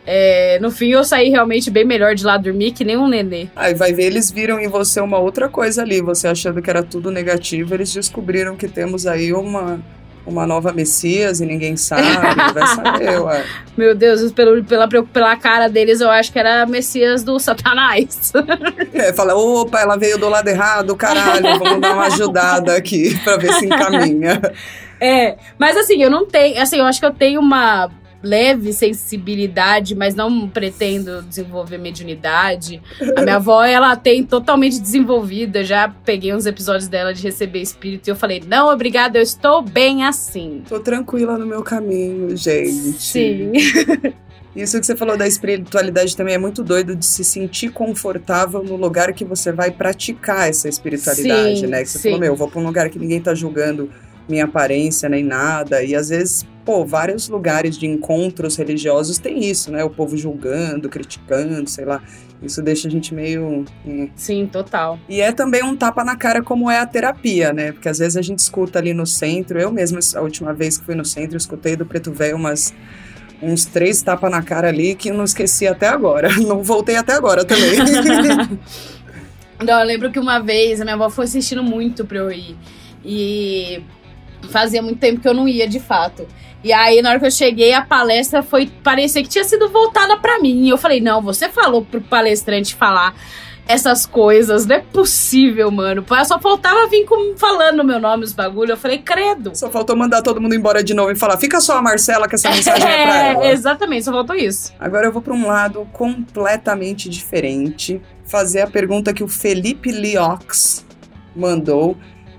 [0.09, 3.47] É, no fim, eu saí realmente bem melhor de lá dormir que nem um nenê.
[3.55, 6.01] Aí vai ver, eles viram em você uma outra coisa ali.
[6.01, 9.81] Você achando que era tudo negativo, eles descobriram que temos aí uma,
[10.27, 12.03] uma nova Messias e ninguém sabe.
[12.53, 13.45] vai saber, ué.
[13.77, 18.33] Meu Deus, pelo, pela, pela cara deles, eu acho que era Messias do Satanás.
[18.93, 23.37] É, fala, opa, ela veio do lado errado, caralho, vamos dar uma ajudada aqui pra
[23.37, 24.41] ver se encaminha.
[24.99, 26.59] É, mas assim, eu não tenho.
[26.59, 27.87] Assim, eu acho que eu tenho uma
[28.27, 32.81] leve sensibilidade, mas não pretendo desenvolver mediunidade.
[33.15, 35.63] A minha avó, ela tem totalmente desenvolvida.
[35.63, 39.61] Já peguei uns episódios dela de receber espírito e eu falei: não, obrigada, eu estou
[39.61, 40.63] bem assim.
[40.67, 43.01] Tô tranquila no meu caminho, gente.
[43.01, 43.51] Sim.
[44.55, 48.75] Isso que você falou da espiritualidade também é muito doido de se sentir confortável no
[48.75, 51.83] lugar que você vai praticar essa espiritualidade, Sim, né?
[51.83, 52.09] Que você sim.
[52.09, 53.87] falou, meu, eu vou pra um lugar que ninguém tá julgando
[54.27, 55.83] minha aparência nem nada.
[55.83, 59.83] E às vezes, pô, vários lugares de encontros religiosos tem isso, né?
[59.83, 62.01] O povo julgando, criticando, sei lá.
[62.41, 63.65] Isso deixa a gente meio.
[63.85, 64.09] hum.
[64.15, 64.99] Sim, total.
[65.09, 67.71] E é também um tapa na cara como é a terapia, né?
[67.71, 70.85] Porque às vezes a gente escuta ali no centro, eu mesma, a última vez que
[70.85, 72.73] fui no centro, escutei do Preto Velho umas
[73.41, 76.29] uns três tapas na cara ali que eu não esqueci até agora.
[76.41, 77.77] Não voltei até agora também.
[79.63, 82.55] Não, eu lembro que uma vez a minha avó foi assistindo muito pra eu ir.
[83.03, 83.81] E
[84.49, 86.27] Fazia muito tempo que eu não ia, de fato.
[86.63, 88.67] E aí, na hora que eu cheguei, a palestra foi.
[88.83, 90.65] Parecia que tinha sido voltada para mim.
[90.65, 93.15] E eu falei: não, você falou pro palestrante falar
[93.67, 94.65] essas coisas.
[94.65, 96.03] Não é possível, mano.
[96.25, 98.71] Só faltava vir com, falando meu nome, os bagulho.
[98.71, 99.51] Eu falei, credo.
[99.55, 102.35] Só faltou mandar todo mundo embora de novo e falar: fica só a Marcela, que
[102.35, 103.47] essa mensagem é, é pra ela.
[103.47, 104.73] Exatamente, só faltou isso.
[104.79, 108.01] Agora eu vou pra um lado completamente diferente.
[108.25, 110.85] Fazer a pergunta que o Felipe Liox
[111.35, 111.95] mandou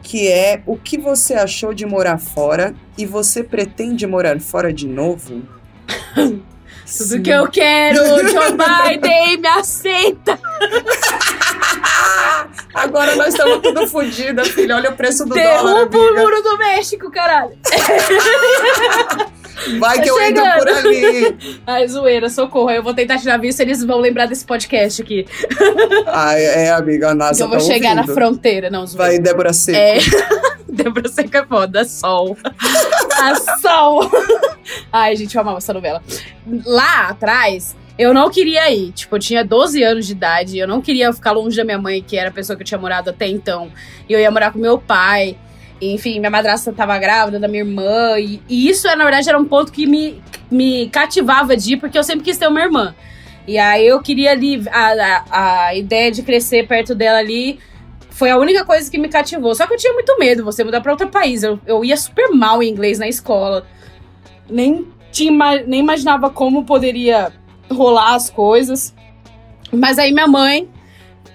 [0.09, 4.89] que é o que você achou de morar fora e você pretende morar fora de
[4.89, 5.43] novo?
[6.17, 6.43] Tudo
[6.87, 7.23] Sim.
[7.23, 10.41] que eu quero, Joe Biden, me aceita!
[12.73, 14.77] Agora nós estamos tudo fodidas, filha.
[14.77, 15.89] Olha o preço do Derruba dólar.
[15.91, 17.59] Derruba o muro do México, caralho!
[19.79, 21.61] Vai tá que eu entro por ali.
[21.67, 22.71] Ai, zoeira, socorro.
[22.71, 25.27] Eu vou tentar tirar visto, eles vão lembrar desse podcast aqui.
[26.07, 28.07] Ai, é, amiga, a NASA Eu vou tá chegar ouvindo.
[28.09, 29.13] na fronteira, não, zoeira.
[29.13, 29.79] Vai, Débora Seco.
[29.79, 29.99] É.
[30.71, 32.37] Débora Seco é foda, sol.
[33.21, 34.11] A sol.
[34.93, 36.03] Ai, gente, eu amava essa novela.
[36.65, 38.93] Lá atrás, eu não queria ir.
[38.93, 40.59] Tipo, eu tinha 12 anos de idade.
[40.59, 42.79] Eu não queria ficar longe da minha mãe, que era a pessoa que eu tinha
[42.79, 43.73] morado até então.
[44.09, 45.37] E eu ia morar com meu pai.
[45.81, 48.19] Enfim, minha madrasta tava grávida da minha irmã.
[48.19, 51.97] E, e, isso, na verdade, era um ponto que me, me cativava de ir, porque
[51.99, 52.95] eu sempre quis ter uma irmã.
[53.47, 54.63] E aí eu queria ali.
[54.71, 54.93] A,
[55.31, 57.59] a, a ideia de crescer perto dela ali
[58.11, 59.55] foi a única coisa que me cativou.
[59.55, 61.43] Só que eu tinha muito medo você mudar pra outro país.
[61.43, 63.67] Eu, eu ia super mal em inglês na escola.
[64.51, 67.33] Nem, tinha, nem imaginava como poderia
[67.71, 68.95] rolar as coisas.
[69.73, 70.69] Mas aí minha mãe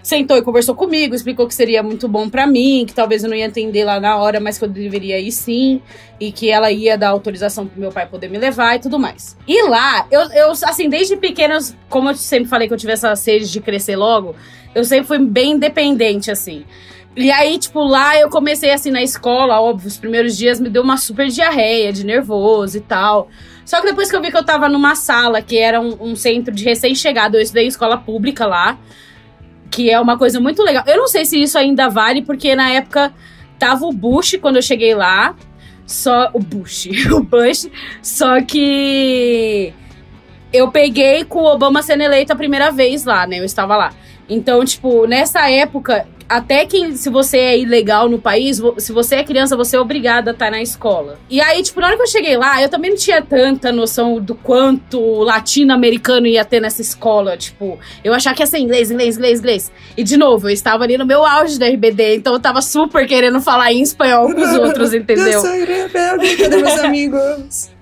[0.03, 3.37] sentou e conversou comigo, explicou que seria muito bom para mim, que talvez eu não
[3.37, 5.81] ia entender lá na hora, mas que eu deveria ir sim,
[6.19, 9.37] e que ela ia dar autorização pro meu pai poder me levar e tudo mais.
[9.47, 11.57] E lá, eu, eu assim, desde pequena,
[11.89, 14.35] como eu sempre falei que eu tive essa sede de crescer logo,
[14.75, 16.65] eu sempre fui bem independente, assim.
[17.15, 20.81] E aí, tipo, lá eu comecei assim na escola, óbvio, os primeiros dias me deu
[20.81, 23.29] uma super diarreia de nervoso e tal.
[23.63, 26.15] Só que depois que eu vi que eu tava numa sala que era um, um
[26.15, 28.77] centro de recém-chegado, eu estudei em escola pública lá
[29.73, 30.83] que é uma coisa muito legal.
[30.85, 33.11] Eu não sei se isso ainda vale, porque na época
[33.57, 35.35] tava o Bush quando eu cheguei lá.
[35.85, 37.67] Só o Bush, o Bush,
[38.01, 39.73] só que
[40.53, 43.39] eu peguei com o Obama sendo eleito a primeira vez lá, né?
[43.39, 43.93] Eu estava lá.
[44.29, 49.23] Então, tipo, nessa época, até que se você é ilegal no país, se você é
[49.23, 51.19] criança, você é obrigada a estar na escola.
[51.29, 54.19] E aí, tipo, na hora que eu cheguei lá, eu também não tinha tanta noção
[54.19, 57.37] do quanto latino-americano ia ter nessa escola.
[57.37, 59.71] Tipo, eu achava que ia ser inglês, inglês, inglês, inglês.
[59.97, 63.07] E de novo, eu estava ali no meu auge da RBD, então eu tava super
[63.07, 65.33] querendo falar em espanhol com os outros, entendeu?
[65.33, 67.72] eu sou rebelde, cadê meus amigos?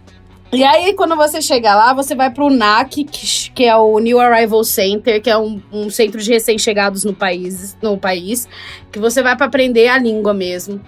[0.53, 4.19] E aí, quando você chega lá, você vai pro NAC, que, que é o New
[4.19, 8.49] Arrival Center, que é um, um centro de recém-chegados no país, no país,
[8.91, 10.81] que você vai para aprender a língua mesmo.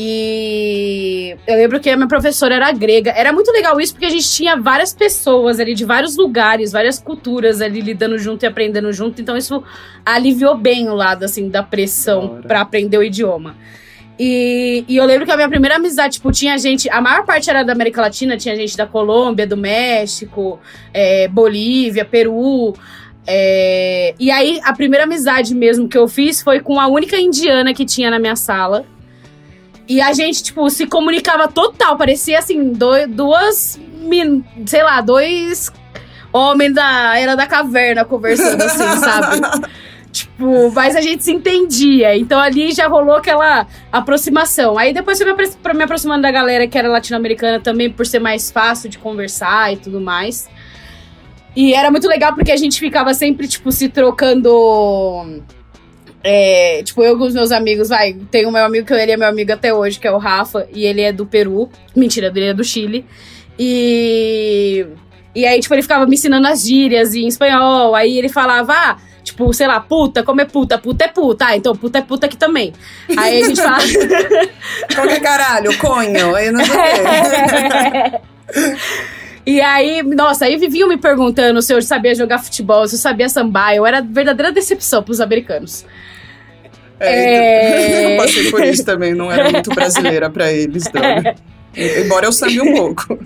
[0.00, 3.10] E eu lembro que a minha professora era grega.
[3.10, 7.00] Era muito legal isso, porque a gente tinha várias pessoas ali de vários lugares, várias
[7.00, 9.20] culturas ali lidando junto e aprendendo junto.
[9.20, 9.60] Então isso
[10.06, 13.56] aliviou bem o lado, assim, da pressão para aprender o idioma.
[14.18, 16.90] E, e, eu lembro que a minha primeira amizade, tipo, tinha gente.
[16.90, 20.58] A maior parte era da América Latina, tinha gente da Colômbia, do México,
[20.92, 22.74] é, Bolívia, Peru.
[23.24, 27.72] É, e aí, a primeira amizade mesmo que eu fiz foi com a única indiana
[27.72, 28.84] que tinha na minha sala.
[29.86, 31.96] E a gente, tipo, se comunicava total.
[31.96, 33.80] Parecia assim, dois, duas.
[34.66, 35.70] Sei lá, dois
[36.32, 39.68] homens da Era da Caverna conversando assim, sabe?
[40.10, 42.16] Tipo, mas a gente se entendia.
[42.16, 44.78] Então ali já rolou aquela aproximação.
[44.78, 48.50] Aí depois eu me, me aproximando da galera que era latino-americana também, por ser mais
[48.50, 50.48] fácil de conversar e tudo mais.
[51.54, 55.42] E era muito legal porque a gente ficava sempre, tipo, se trocando.
[56.22, 59.16] É, tipo, eu com os meus amigos, vai, tem o meu amigo que ele é
[59.16, 61.68] meu amigo até hoje, que é o Rafa, e ele é do Peru.
[61.94, 63.04] Mentira, ele é do Chile.
[63.58, 64.86] E.
[65.34, 67.94] E aí, tipo, ele ficava me ensinando as gírias em espanhol.
[67.94, 68.96] Aí ele falava, ah,
[69.28, 70.78] Tipo, sei lá, puta, como é puta?
[70.78, 71.48] Puta é puta.
[71.48, 72.72] Ah, então puta é puta aqui também.
[73.14, 73.76] Aí a gente fala.
[74.94, 76.74] Qualquer caralho, conho, aí não sei
[78.14, 78.20] o.
[79.46, 83.30] E aí, nossa, aí viviam me perguntando se eu sabia jogar futebol, se eu sabia
[83.30, 83.74] sambar.
[83.74, 85.86] Eu era verdadeira decepção pros americanos.
[87.00, 88.12] É, é...
[88.12, 91.02] Eu passei por isso também, não era muito brasileira pra eles, não.
[91.02, 91.34] É.
[92.04, 93.18] Embora eu saiba um pouco.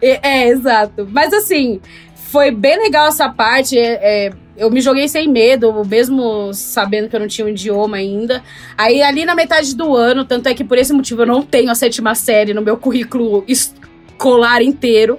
[0.00, 1.08] É, é, exato.
[1.10, 1.80] Mas assim,
[2.14, 3.76] foi bem legal essa parte.
[3.76, 7.96] É, é eu me joguei sem medo, mesmo sabendo que eu não tinha um idioma
[7.96, 8.42] ainda.
[8.76, 11.70] Aí, ali na metade do ano, tanto é que por esse motivo eu não tenho
[11.70, 15.18] a sétima série no meu currículo escolar inteiro.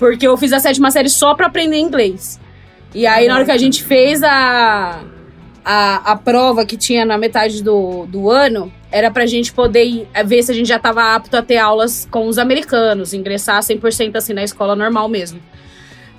[0.00, 2.40] Porque eu fiz a sétima série só pra aprender inglês.
[2.92, 5.00] E aí, na hora que a gente fez a,
[5.64, 10.24] a, a prova que tinha na metade do, do ano era pra gente poder eh,
[10.24, 14.16] ver se a gente já tava apto a ter aulas com os americanos, ingressar 100%
[14.16, 15.40] assim na escola normal mesmo.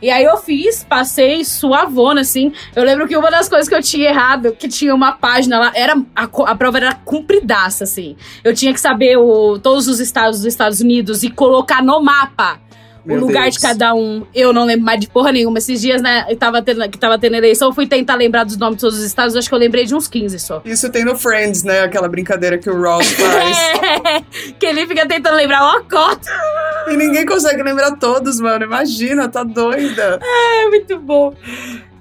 [0.02, 2.52] E aí eu fiz, passei suavona, assim.
[2.76, 5.72] Eu lembro que uma das coisas que eu tinha errado, que tinha uma página lá,
[5.76, 8.16] era a, a prova era compridaça, assim.
[8.44, 12.60] Eu tinha que saber o, todos os estados dos Estados Unidos e colocar no mapa
[13.08, 13.56] Meu o lugar Deus.
[13.56, 14.26] de cada um.
[14.36, 15.58] Eu não lembro mais de porra nenhuma.
[15.58, 18.58] Esses dias, né, eu tava tendo, que tava tendo eleição, eu fui tentar lembrar dos
[18.58, 20.62] nomes de todos os estados, acho que eu lembrei de uns 15 só.
[20.66, 21.82] Isso tem no Friends, né?
[21.82, 23.58] Aquela brincadeira que o Ross faz.
[24.60, 26.30] que ele fica tentando lembrar uma cota.
[26.92, 28.66] e ninguém consegue lembrar todos, mano.
[28.66, 30.20] Imagina, tá doida.
[30.22, 31.34] É muito bom.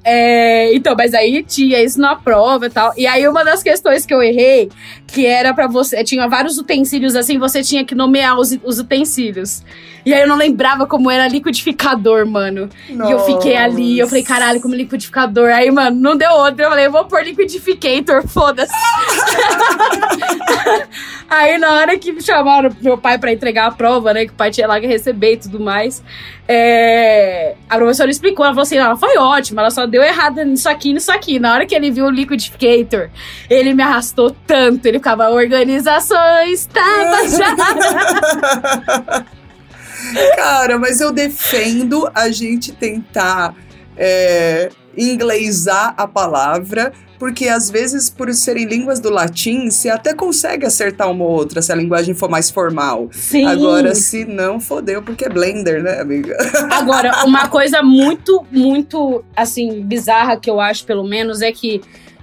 [0.09, 2.93] É, então, mas aí tinha isso na prova e tal.
[2.97, 4.71] E aí, uma das questões que eu errei,
[5.05, 6.05] que era pra você.
[6.05, 9.65] Tinha vários utensílios assim, você tinha que nomear os, os utensílios.
[10.07, 12.71] E aí eu não lembrava como era liquidificador, mano.
[12.89, 15.51] E eu fiquei ali, eu falei, caralho, como liquidificador.
[15.51, 16.63] Aí, mano, não deu outro.
[16.63, 18.73] Eu falei, eu vou pôr liquidificator, foda-se.
[21.29, 24.53] aí, na hora que chamaram meu pai pra entregar a prova, né, que o pai
[24.53, 26.01] tinha lá que receber e tudo mais,
[26.47, 30.69] é, a professora explicou, ela falou assim, ela foi ótima, ela só deu errado nisso
[30.69, 31.41] aqui e nisso aqui.
[31.41, 33.11] Na hora que ele viu o liquidificator,
[33.51, 37.57] ele me arrastou tanto, ele ficava, organização estava já...
[40.37, 43.55] Cara, mas eu defendo a gente tentar
[43.97, 50.67] é, inglesar a palavra, porque às vezes, por serem línguas do latim, você até consegue
[50.67, 53.09] acertar uma ou outra se a linguagem for mais formal.
[53.13, 53.47] Sim.
[53.47, 56.37] Agora, se não, fodeu, porque é Blender, né, amiga?
[56.71, 61.81] Agora, uma coisa muito, muito, assim, bizarra que eu acho, pelo menos, é que.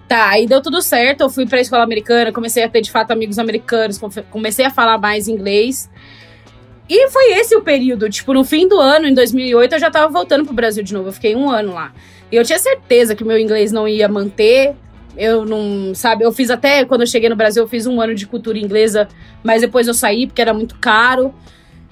[0.07, 1.21] Tá, aí deu tudo certo.
[1.21, 4.97] Eu fui pra escola americana, comecei a ter de fato amigos americanos, comecei a falar
[4.97, 5.89] mais inglês.
[6.89, 8.09] E foi esse o período.
[8.09, 11.09] Tipo, no fim do ano, em 2008, eu já tava voltando pro Brasil de novo.
[11.09, 11.93] Eu fiquei um ano lá.
[12.31, 14.75] E eu tinha certeza que o meu inglês não ia manter.
[15.15, 18.15] Eu não, sabe, eu fiz até quando eu cheguei no Brasil, eu fiz um ano
[18.15, 19.07] de cultura inglesa,
[19.43, 21.33] mas depois eu saí porque era muito caro.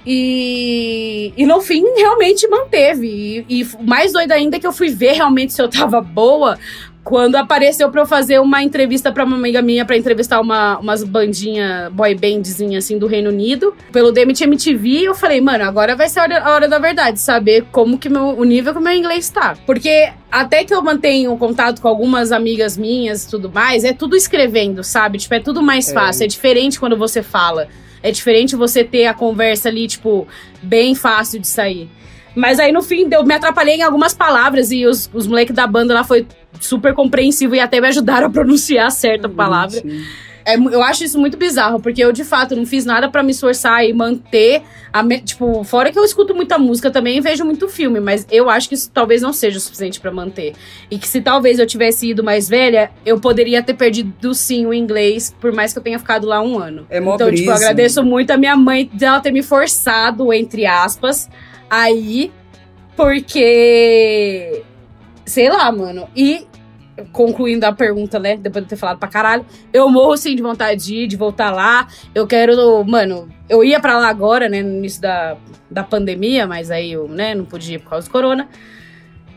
[0.05, 3.45] E, e no fim, realmente manteve.
[3.47, 6.57] E, e mais doido ainda é que eu fui ver realmente se eu tava boa
[7.03, 11.03] quando apareceu pra eu fazer uma entrevista pra uma amiga minha, pra entrevistar uma, umas
[11.03, 15.01] bandinhas, boy bandzinha assim, do Reino Unido, pelo DMT MTV.
[15.07, 18.07] Eu falei, mano, agora vai ser a hora, a hora da verdade, saber como que
[18.07, 19.57] meu, o nível que o meu inglês tá.
[19.65, 24.15] Porque até que eu mantenho contato com algumas amigas minhas e tudo mais, é tudo
[24.15, 25.17] escrevendo, sabe?
[25.17, 25.93] Tipo, é tudo mais É.
[25.93, 26.23] fácil.
[26.25, 27.67] É diferente quando você fala.
[28.03, 30.27] É diferente você ter a conversa ali, tipo,
[30.61, 31.89] bem fácil de sair.
[32.35, 35.67] Mas aí no fim eu me atrapalhei em algumas palavras e os, os moleques da
[35.67, 36.25] banda lá foi
[36.59, 39.81] super compreensivo e até me ajudaram a pronunciar certa palavra.
[40.43, 43.21] É mu- eu acho isso muito bizarro, porque eu de fato não fiz nada pra
[43.21, 47.21] me esforçar e manter a me- tipo, fora que eu escuto muita música também e
[47.21, 50.53] vejo muito filme, mas eu acho que isso talvez não seja o suficiente pra manter.
[50.89, 54.73] E que se talvez eu tivesse ido mais velha, eu poderia ter perdido sim o
[54.73, 56.87] inglês, por mais que eu tenha ficado lá um ano.
[56.89, 57.53] É mó Então, tipo, eu brisa.
[57.63, 61.29] agradeço muito a minha mãe dela ter me forçado, entre aspas,
[61.71, 62.29] aí,
[62.97, 64.63] porque.
[65.25, 66.09] Sei lá, mano.
[66.13, 66.45] E,
[67.13, 68.35] concluindo a pergunta, né?
[68.35, 71.51] Depois de ter falado pra caralho, eu morro sim de vontade de ir, de voltar
[71.51, 71.87] lá.
[72.13, 72.83] Eu quero.
[72.83, 74.61] Mano, eu ia pra lá agora, né?
[74.61, 75.37] No início da,
[75.69, 78.49] da pandemia, mas aí eu, né, não podia ir por causa do corona.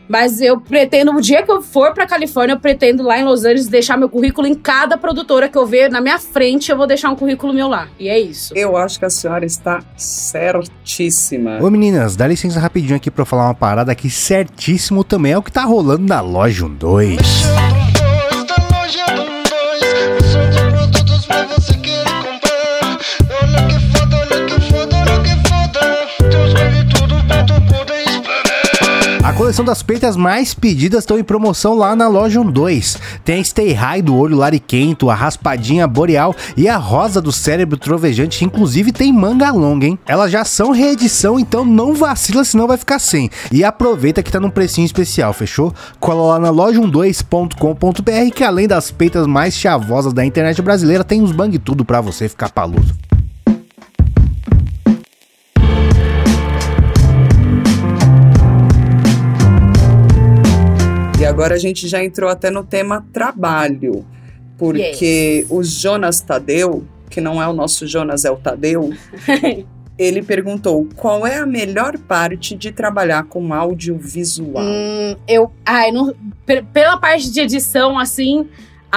[0.07, 3.43] Mas eu pretendo, o dia que eu for pra Califórnia, eu pretendo lá em Los
[3.43, 6.87] Angeles deixar meu currículo em cada produtora que eu ver na minha frente, eu vou
[6.87, 7.87] deixar um currículo meu lá.
[7.99, 8.53] E é isso.
[8.55, 11.59] Eu acho que a senhora está certíssima.
[11.61, 15.37] Ô meninas, dá licença rapidinho aqui pra eu falar uma parada que certíssimo também é
[15.37, 17.17] o que tá rolando na loja 1 2.
[17.17, 19.24] 1 2 da loja 2.
[29.25, 32.97] A coleção das peitas mais pedidas estão em promoção lá na loja 12.
[33.23, 37.75] Tem a Stay High do olho lariquento, a raspadinha boreal e a rosa do cérebro
[37.75, 39.97] trovejante, inclusive tem manga longa, hein?
[40.05, 43.31] Elas já são reedição, então não vacila, senão vai ficar sem.
[43.51, 45.73] E aproveita que tá num precinho especial, fechou?
[45.99, 51.31] Cola lá na loja12.com.br que além das peitas mais chavosas da internet brasileira, tem uns
[51.31, 52.93] bang tudo pra você ficar paludo.
[61.25, 64.05] E agora a gente já entrou até no tema trabalho.
[64.59, 68.91] Porque o Jonas Tadeu, que não é o nosso Jonas, é o Tadeu,
[69.97, 74.63] ele perguntou qual é a melhor parte de trabalhar com audiovisual.
[74.63, 75.51] Hum, eu.
[75.65, 76.13] Ai, não,
[76.45, 78.47] pe- pela parte de edição, assim,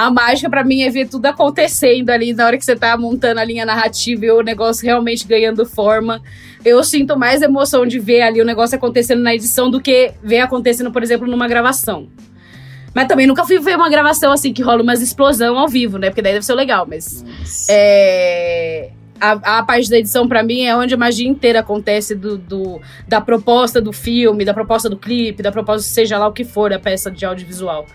[0.05, 3.39] a mágica pra mim é ver tudo acontecendo ali na hora que você tá montando
[3.39, 6.21] a linha narrativa e o negócio realmente ganhando forma.
[6.63, 10.39] Eu sinto mais emoção de ver ali o negócio acontecendo na edição do que ver
[10.39, 12.07] acontecendo, por exemplo, numa gravação.
[12.95, 16.09] Mas também nunca fui ver uma gravação assim que rola umas explosão ao vivo, né?
[16.09, 17.23] Porque daí deve ser legal, mas.
[17.69, 18.89] É,
[19.19, 22.81] a, a parte da edição, pra mim, é onde a magia inteira acontece do, do-
[23.07, 26.69] da proposta do filme, da proposta do clipe, da proposta, seja lá o que for,
[26.69, 27.85] da peça de audiovisual.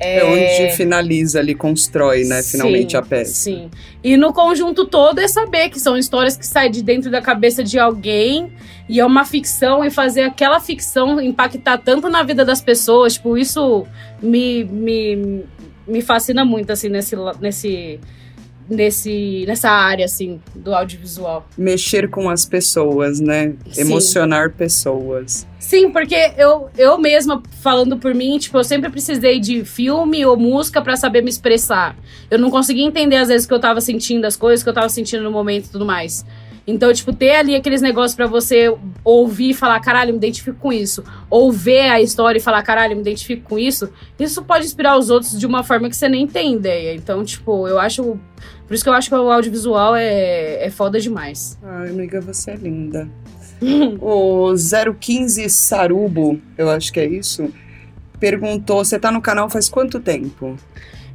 [0.00, 3.34] É onde finaliza ali, constrói, né, finalmente Sim, a peça.
[3.34, 3.70] Sim.
[4.02, 7.62] E no conjunto todo é saber que são histórias que saem de dentro da cabeça
[7.62, 8.50] de alguém
[8.88, 13.36] e é uma ficção e fazer aquela ficção impactar tanto na vida das pessoas, tipo,
[13.36, 13.86] isso
[14.22, 15.44] me, me,
[15.86, 18.00] me fascina muito, assim, nesse, nesse,
[18.70, 21.46] nesse, nessa área, assim, do audiovisual.
[21.58, 23.54] Mexer com as pessoas, né?
[23.70, 23.80] Sim.
[23.82, 25.46] Emocionar pessoas.
[25.58, 30.36] Sim, porque eu, eu mesma, falando por mim, tipo, eu sempre precisei de filme ou
[30.36, 31.96] música pra saber me expressar.
[32.30, 34.74] Eu não conseguia entender, às vezes, o que eu tava sentindo, as coisas que eu
[34.74, 36.24] tava sentindo no momento e tudo mais.
[36.70, 40.72] Então, tipo, ter ali aqueles negócios pra você ouvir e falar, caralho, me identifico com
[40.72, 41.04] isso.
[41.28, 43.90] Ou ver a história e falar, caralho, me identifico com isso.
[44.18, 46.94] Isso pode inspirar os outros de uma forma que você nem tem ideia.
[46.94, 48.18] Então, tipo, eu acho.
[48.66, 51.58] Por isso que eu acho que o audiovisual é, é foda demais.
[51.62, 53.08] Ai, amiga, você é linda.
[54.00, 54.54] o
[54.98, 57.52] 015 Sarubo, eu acho que é isso,
[58.18, 60.56] perguntou: você tá no canal faz quanto tempo?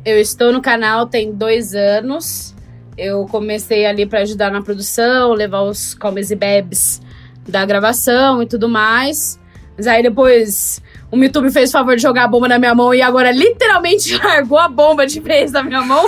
[0.03, 2.55] Eu estou no canal tem dois anos.
[2.97, 7.01] Eu comecei ali pra ajudar na produção, levar os comes e bebes
[7.47, 9.39] da gravação e tudo mais.
[9.77, 10.81] Mas aí depois
[11.11, 13.31] o Mito me fez o favor de jogar a bomba na minha mão e agora
[13.31, 16.05] literalmente largou a bomba de vez da minha mão.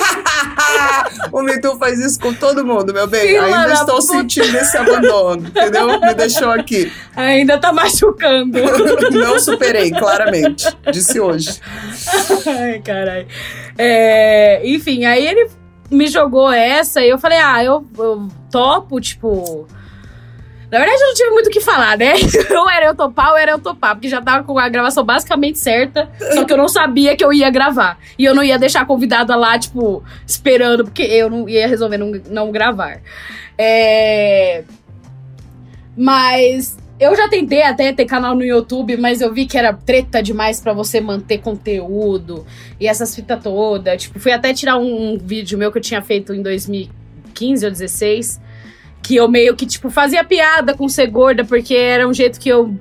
[1.32, 3.28] o Mitu faz isso com todo mundo, meu bem.
[3.28, 4.14] Fila Ainda da estou puta.
[4.14, 6.00] sentindo esse abandono, entendeu?
[6.00, 6.92] Me deixou aqui.
[7.16, 8.58] Ainda tá machucando.
[9.12, 10.66] Não superei, claramente.
[10.92, 11.60] Disse hoje.
[12.48, 13.28] Ai, caralho.
[13.78, 15.50] É, enfim, aí ele
[15.90, 19.68] me jogou essa e eu falei, ah, eu, eu topo, tipo.
[20.70, 22.14] Na verdade, eu não tive muito o que falar, né?
[22.52, 25.60] Ou era eu topar ou era eu topar, porque já tava com a gravação basicamente
[25.60, 27.98] certa, só que eu não sabia que eu ia gravar.
[28.20, 31.98] E eu não ia deixar a convidada lá, tipo, esperando, porque eu não ia resolver
[31.98, 33.00] não, não gravar.
[33.58, 34.66] É.
[35.96, 40.22] Mas eu já tentei até ter canal no YouTube, mas eu vi que era treta
[40.22, 42.46] demais pra você manter conteúdo
[42.80, 44.02] e essas fitas todas.
[44.02, 47.72] Tipo, fui até tirar um, um vídeo meu que eu tinha feito em 2015 ou
[47.72, 48.42] 16,
[49.04, 52.50] que eu meio que, tipo, fazia piada com ser gorda, porque era um jeito que
[52.50, 52.76] eu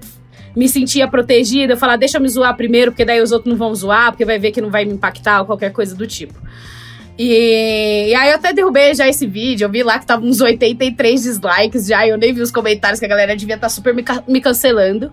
[0.57, 1.75] me sentia protegida.
[1.75, 4.25] Eu falava, deixa eu me zoar primeiro, porque daí os outros não vão zoar, porque
[4.25, 6.35] vai ver que não vai me impactar ou qualquer coisa do tipo.
[7.19, 10.41] E, e aí eu até derrubei já esse vídeo, eu vi lá que tava uns
[10.41, 14.05] 83 dislikes já, eu nem vi os comentários que a galera devia estar super me,
[14.29, 15.13] me cancelando.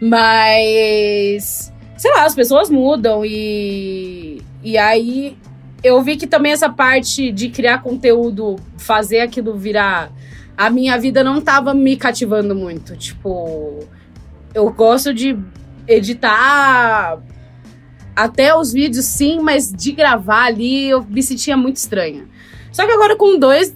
[0.00, 5.36] Mas, sei lá, as pessoas mudam e, e aí
[5.84, 10.10] eu vi que também essa parte de criar conteúdo, fazer aquilo virar
[10.56, 12.94] a minha vida não tava me cativando muito.
[12.94, 13.78] Tipo,
[14.52, 15.38] eu gosto de
[15.88, 17.18] editar
[18.24, 22.24] até os vídeos, sim, mas de gravar ali eu me sentia muito estranha.
[22.72, 23.74] Só que agora com dois,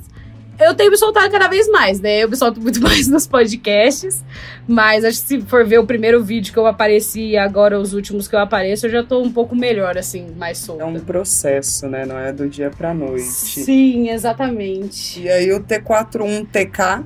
[0.60, 2.22] eu tenho me soltado cada vez mais, né?
[2.22, 4.24] Eu me solto muito mais nos podcasts,
[4.66, 7.92] mas acho que se for ver o primeiro vídeo que eu apareci e agora os
[7.94, 10.82] últimos que eu apareço, eu já tô um pouco melhor, assim, mais solta.
[10.82, 12.06] É um processo, né?
[12.06, 13.22] Não é do dia pra noite.
[13.22, 15.22] Sim, exatamente.
[15.22, 17.04] E aí o T41TK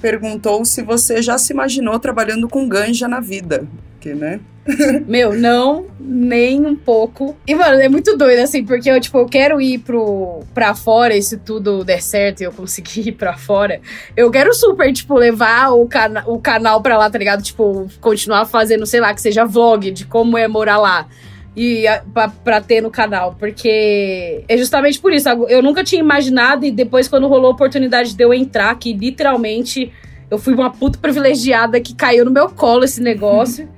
[0.00, 3.66] perguntou se você já se imaginou trabalhando com ganja na vida.
[4.14, 4.40] Né?
[5.06, 7.36] Meu, não, nem um pouco.
[7.46, 11.16] E, mano, é muito doido, assim, porque eu, tipo, eu quero ir pro, pra fora
[11.16, 13.80] e se tudo der certo e eu conseguir ir pra fora.
[14.16, 17.42] Eu quero super, tipo, levar o, cana o canal pra lá, tá ligado?
[17.42, 21.08] Tipo, continuar fazendo, sei lá, que seja vlog de como é morar lá.
[21.56, 21.84] E
[22.14, 25.28] pra, pra ter no canal, porque é justamente por isso.
[25.48, 29.92] Eu nunca tinha imaginado, e depois, quando rolou a oportunidade de eu entrar, que literalmente
[30.30, 33.68] eu fui uma puta privilegiada que caiu no meu colo esse negócio.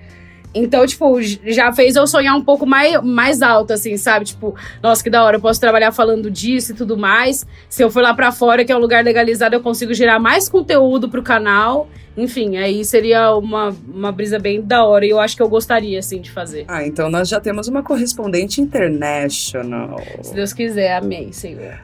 [0.55, 4.25] Então, tipo, já fez eu sonhar um pouco mais, mais alto, assim, sabe?
[4.25, 7.47] Tipo, nossa, que da hora, eu posso trabalhar falando disso e tudo mais.
[7.69, 10.49] Se eu for lá pra fora, que é um lugar legalizado, eu consigo gerar mais
[10.49, 11.89] conteúdo pro canal.
[12.17, 16.01] Enfim, aí seria uma, uma brisa bem da hora e eu acho que eu gostaria,
[16.01, 16.65] assim, de fazer.
[16.67, 20.01] Ah, então nós já temos uma correspondente international.
[20.21, 21.79] Se Deus quiser, amém, Senhor.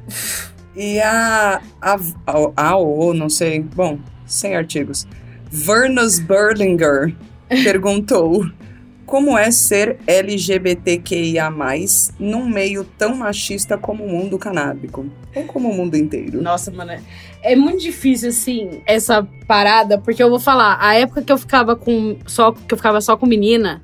[0.74, 1.60] E a.
[1.80, 1.96] A,
[2.26, 3.60] a, a ou não sei.
[3.60, 5.06] Bom, sem artigos.
[5.50, 7.14] Vernus Berlinger
[7.48, 8.46] perguntou:
[9.04, 11.50] Como é ser LGBTQIA,
[12.18, 15.06] num meio tão machista como o mundo canábico?
[15.34, 16.42] Ou como o mundo inteiro?
[16.42, 16.92] Nossa, mano,
[17.42, 21.76] é- muito difícil, assim, essa parada, porque eu vou falar, a época que eu ficava
[21.76, 22.16] com.
[22.26, 23.82] Só, que eu ficava só com menina,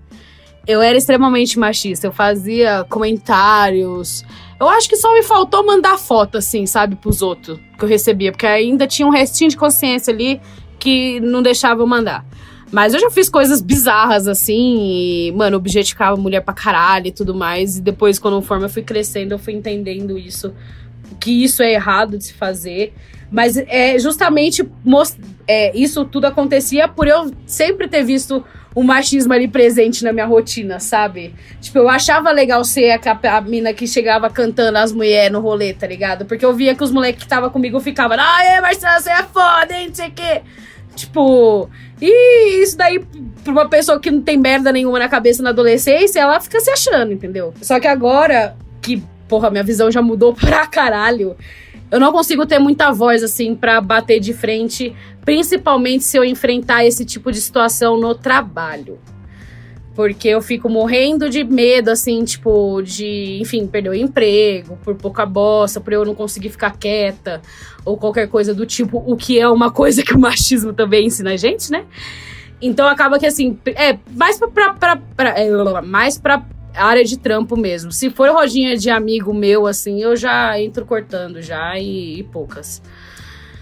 [0.67, 2.07] eu era extremamente machista.
[2.07, 4.25] Eu fazia comentários.
[4.59, 8.31] Eu acho que só me faltou mandar foto, assim, sabe, pros outros que eu recebia,
[8.31, 10.41] porque ainda tinha um restinho de consciência ali
[10.79, 12.25] que não deixava eu mandar.
[12.73, 17.35] Mas eu já fiz coisas bizarras, assim, e, mano, objetificava mulher pra caralho e tudo
[17.35, 17.77] mais.
[17.77, 20.55] E depois, quando conforme eu fui crescendo, eu fui entendendo isso,
[21.21, 22.95] que isso é errado de se fazer.
[23.31, 24.67] Mas é justamente
[25.47, 28.43] é, isso tudo acontecia por eu sempre ter visto
[28.75, 31.35] o machismo ali presente na minha rotina, sabe?
[31.61, 35.75] Tipo, eu achava legal ser a, a mina que chegava cantando as mulheres no rolê,
[35.75, 36.25] tá ligado?
[36.25, 39.75] Porque eu via que os moleques que tava comigo ficavam, ah, Marcelo, você é foda,
[39.75, 40.43] hein, não sei o quê.
[40.95, 41.71] Tipo,
[42.01, 43.05] e isso daí,
[43.43, 46.71] pra uma pessoa que não tem merda nenhuma na cabeça na adolescência, ela fica se
[46.71, 47.55] achando, entendeu?
[47.63, 51.37] Só que agora, que, porra, minha visão já mudou pra caralho,
[51.91, 56.85] eu não consigo ter muita voz, assim, pra bater de frente, principalmente se eu enfrentar
[56.85, 58.99] esse tipo de situação no trabalho.
[59.95, 65.27] Porque eu fico morrendo de medo, assim, tipo, de, enfim, perder o emprego, por pouca
[65.27, 67.43] bosta, por eu não conseguir ficar quieta,
[67.85, 71.33] ou qualquer coisa do tipo, o que é uma coisa que o machismo também ensina
[71.33, 71.85] a gente, né?
[72.61, 75.51] Então acaba que, assim, é mais pra, pra, pra, pra- é,
[75.83, 76.43] mais pra
[76.75, 77.93] área de trampo mesmo.
[77.93, 82.81] Se for rodinha de amigo meu, assim, eu já entro cortando já e, e poucas.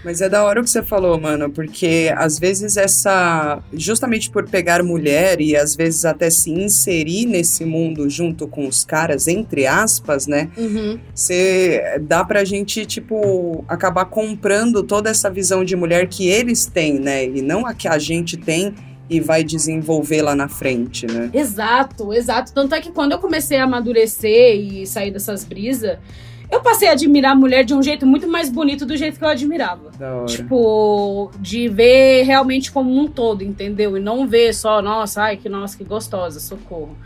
[0.03, 3.61] Mas é da hora o que você falou, mano, porque às vezes essa.
[3.73, 8.83] Justamente por pegar mulher e às vezes até se inserir nesse mundo junto com os
[8.83, 10.49] caras, entre aspas, né?
[10.57, 10.99] Uhum.
[11.13, 16.99] Você dá pra gente, tipo, acabar comprando toda essa visão de mulher que eles têm,
[16.99, 17.25] né?
[17.25, 18.73] E não a que a gente tem
[19.11, 21.29] e vai desenvolver lá na frente, né?
[21.33, 22.53] Exato, exato.
[22.53, 25.97] Tanto é que quando eu comecei a amadurecer e sair dessas brisas,
[26.51, 29.23] eu passei a admirar a mulher de um jeito muito mais bonito do jeito que
[29.23, 29.89] eu admirava.
[30.25, 33.95] Tipo, de ver realmente como um todo, entendeu?
[33.95, 36.97] E não ver só, nossa, ai, que nossa, que gostosa, socorro.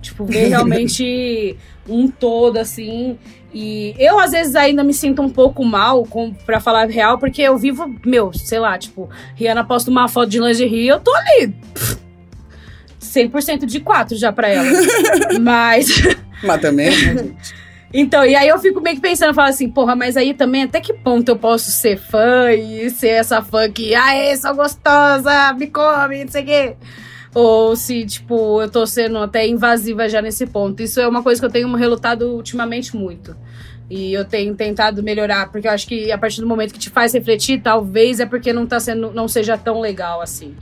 [0.00, 1.56] Tipo, ver realmente
[1.88, 3.18] um todo, assim.
[3.52, 7.42] E eu, às vezes, ainda me sinto um pouco mal, com, pra falar real, porque
[7.42, 11.48] eu vivo, meu, sei lá, tipo, Rihanna posta uma foto de lingerie, eu tô ali.
[11.74, 11.98] pff,
[13.00, 14.68] 100% de 4 já pra ela.
[15.40, 15.88] Mas.
[16.42, 17.62] Mas também, né, gente?
[17.94, 20.62] Então, e aí eu fico meio que pensando, eu falo assim, porra, mas aí também
[20.62, 25.52] até que ponto eu posso ser fã e ser essa fã que, aê, sou gostosa,
[25.52, 26.76] me come, não sei o quê.
[27.34, 30.82] Ou se, tipo, eu tô sendo até invasiva já nesse ponto.
[30.82, 33.36] Isso é uma coisa que eu tenho relutado ultimamente muito.
[33.90, 36.88] E eu tenho tentado melhorar, porque eu acho que a partir do momento que te
[36.88, 40.54] faz refletir, talvez é porque não tá sendo, não seja tão legal assim.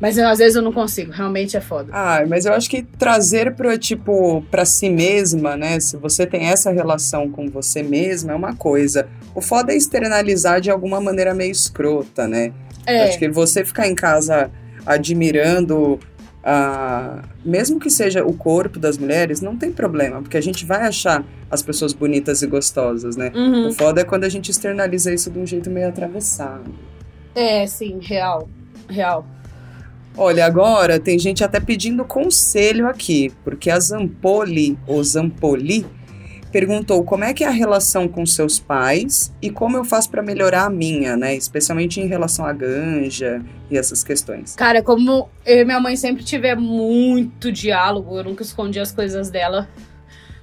[0.00, 1.90] Mas eu, às vezes eu não consigo, realmente é foda.
[1.92, 5.78] Ah, mas eu acho que trazer para tipo para si mesma, né?
[5.78, 9.06] Se você tem essa relação com você mesma é uma coisa.
[9.34, 12.52] O foda é externalizar de alguma maneira meio escrota, né?
[12.86, 13.04] É.
[13.04, 14.50] Acho que você ficar em casa
[14.84, 15.98] admirando
[16.42, 20.82] a mesmo que seja o corpo das mulheres, não tem problema, porque a gente vai
[20.82, 23.30] achar as pessoas bonitas e gostosas, né?
[23.34, 23.68] Uhum.
[23.68, 26.74] O foda é quando a gente externaliza isso de um jeito meio atravessado.
[27.34, 28.48] É, sim, real.
[28.88, 29.26] Real.
[30.16, 35.84] Olha, agora tem gente até pedindo conselho aqui, porque a Zampoli, ou Zampoli,
[36.52, 40.22] perguntou como é que é a relação com seus pais e como eu faço pra
[40.22, 41.34] melhorar a minha, né?
[41.34, 44.54] Especialmente em relação à ganja e essas questões.
[44.54, 49.30] Cara, como eu e minha mãe sempre tiver muito diálogo, eu nunca escondi as coisas
[49.30, 49.68] dela.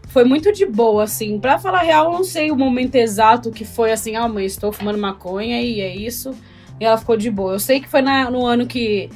[0.09, 1.39] Foi muito de boa, assim.
[1.39, 4.73] Pra falar real, eu não sei o momento exato que foi assim, ah, mãe, estou
[4.73, 6.35] fumando maconha e é isso.
[6.77, 7.53] E ela ficou de boa.
[7.53, 9.09] Eu sei que foi na- no ano que,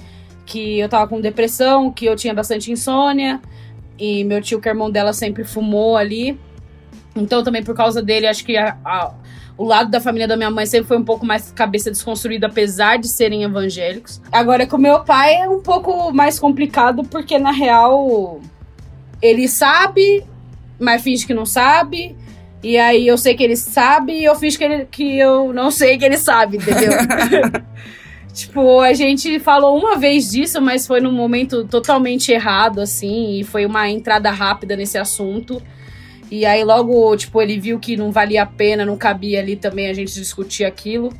[0.46, 3.42] que eu tava com depressão, que eu tinha bastante insônia.
[3.98, 6.40] E meu tio, que é irmão dela, sempre fumou ali.
[7.16, 9.14] Então, também por causa dele, acho que a- a-
[9.58, 12.98] o lado da família da minha mãe sempre foi um pouco mais cabeça desconstruída, apesar
[12.98, 14.22] de serem evangélicos.
[14.32, 18.42] Agora, com meu pai é um pouco mais complicado, porque na real
[19.22, 20.26] ele sabe,
[20.78, 22.18] mas finge que não sabe.
[22.62, 25.72] E aí eu sei que ele sabe e eu finge que, ele, que eu não
[25.72, 26.92] sei que ele sabe, entendeu?
[28.36, 33.44] tipo, a gente falou uma vez disso, mas foi num momento totalmente errado, assim, e
[33.44, 35.62] foi uma entrada rápida nesse assunto.
[36.30, 39.88] E aí logo, tipo, ele viu que não valia a pena, não cabia ali também
[39.88, 41.14] a gente discutir aquilo.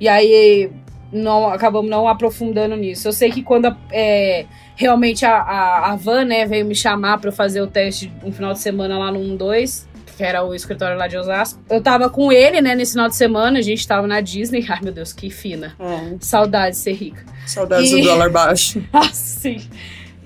[0.00, 0.70] E aí
[1.12, 3.06] não acabamos não aprofundando nisso.
[3.06, 7.32] Eu sei que quando é, realmente a, a, a Van, né, veio me chamar eu
[7.32, 9.86] fazer o teste um final de semana lá no 12,
[10.22, 11.60] que era o escritório lá de Osasco.
[11.68, 14.64] Eu tava com ele, né, nesse final de semana, a gente tava na Disney.
[14.70, 15.74] Ai, meu Deus, que fina.
[16.20, 17.24] Saudade de ser rica.
[17.44, 18.80] Saudades E- do dólar baixo.
[18.92, 19.60] Ah, sim.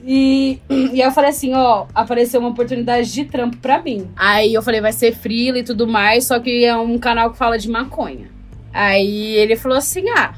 [0.05, 4.09] E, e eu falei assim, ó, apareceu uma oportunidade de trampo pra mim.
[4.15, 7.39] Aí eu falei, vai ser freela e tudo mais, só que é um canal que
[7.39, 8.29] fala de maconha.
[8.73, 10.35] Aí ele falou assim, ah,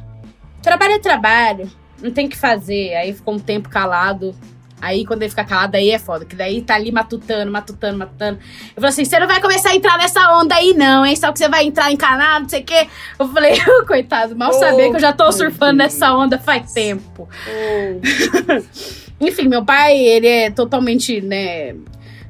[0.63, 1.69] trabalho é trabalho,
[2.01, 2.95] não tem o que fazer.
[2.95, 4.35] Aí ficou um tempo calado.
[4.81, 6.25] Aí quando ele fica calado, aí é foda.
[6.25, 8.39] Que daí tá ali matutando, matutando, matutando.
[8.69, 11.17] Eu falei assim: você não vai começar a entrar nessa onda aí, não, hein?
[11.17, 12.87] Só que você vai entrar encanado, não sei o quê.
[13.19, 15.93] Eu falei, coitado, mal Oh, saber que eu já tô surfando Deus.
[15.95, 17.29] nessa onda faz tempo.
[19.21, 21.75] Enfim, meu pai, ele é totalmente, né,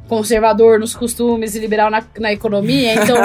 [0.08, 2.94] conservador nos costumes e liberal na, na economia.
[2.94, 3.16] Então,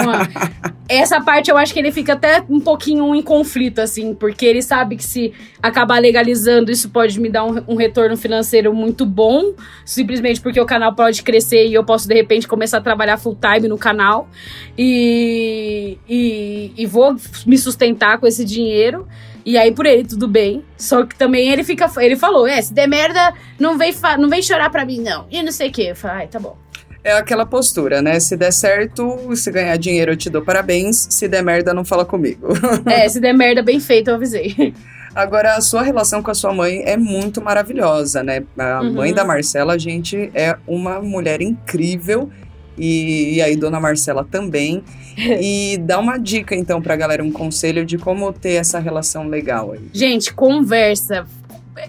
[0.88, 4.62] essa parte eu acho que ele fica até um pouquinho em conflito, assim, porque ele
[4.62, 5.32] sabe que se
[5.62, 9.54] acabar legalizando, isso pode me dar um, um retorno financeiro muito bom,
[9.84, 13.36] simplesmente porque o canal pode crescer e eu posso, de repente, começar a trabalhar full
[13.36, 14.28] time no canal
[14.76, 17.16] e, e, e vou
[17.46, 19.06] me sustentar com esse dinheiro.
[19.46, 20.64] E aí, por ele, tudo bem.
[20.76, 21.90] Só que também ele fica.
[21.98, 25.26] Ele falou: é, se der merda, não vem, não vem chorar pra mim, não.
[25.30, 25.88] E não sei o quê.
[25.90, 26.56] Eu falei, ai, tá bom.
[27.04, 28.18] É aquela postura, né?
[28.18, 31.06] Se der certo, se ganhar dinheiro, eu te dou parabéns.
[31.10, 32.48] Se der merda, não fala comigo.
[32.86, 34.72] É, se der merda bem feito, eu avisei.
[35.14, 38.42] Agora, a sua relação com a sua mãe é muito maravilhosa, né?
[38.58, 38.94] A Uhum.
[38.94, 42.30] mãe da Marcela, gente, é uma mulher incrível.
[42.76, 44.82] E, e aí, dona Marcela também.
[45.16, 49.72] e dá uma dica, então, pra galera, um conselho de como ter essa relação legal
[49.72, 49.88] aí.
[49.92, 51.26] Gente, conversa.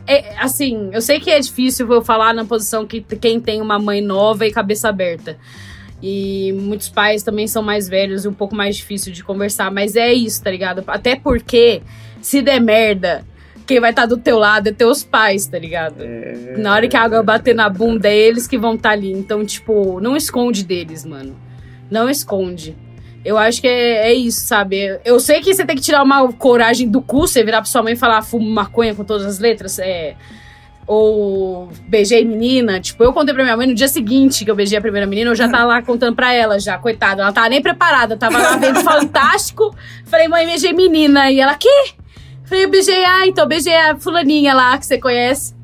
[0.07, 3.77] É, assim, eu sei que é difícil eu falar na posição que quem tem uma
[3.77, 5.38] mãe nova e cabeça aberta.
[6.01, 9.71] E muitos pais também são mais velhos e um pouco mais difícil de conversar.
[9.71, 10.83] Mas é isso, tá ligado?
[10.88, 11.81] Até porque,
[12.21, 13.25] se der merda,
[13.65, 16.03] quem vai estar do teu lado é teus pais, tá ligado?
[16.57, 19.11] Na hora que a água bater na bunda, é eles que vão estar ali.
[19.11, 21.36] Então, tipo, não esconde deles, mano.
[21.89, 22.75] Não esconde.
[23.26, 24.99] Eu acho que é, é isso, sabe?
[25.03, 27.82] Eu sei que você tem que tirar uma coragem do cu, você virar pra sua
[27.82, 30.15] mãe e falar fumo maconha com todas as letras, é.
[30.86, 32.80] Ou beijei menina.
[32.80, 35.32] Tipo, eu contei pra minha mãe no dia seguinte que eu beijei a primeira menina,
[35.32, 37.23] eu já tava lá contando pra ela já, coitada.
[37.23, 39.76] Ela tava nem preparada, tava lá vendo Fantástico.
[40.05, 41.32] Falei, mãe, beijei menina.
[41.32, 41.93] E ela, quê?
[42.45, 45.55] Falei, eu beijei, ah, então beijei a fulaninha lá que você conhece.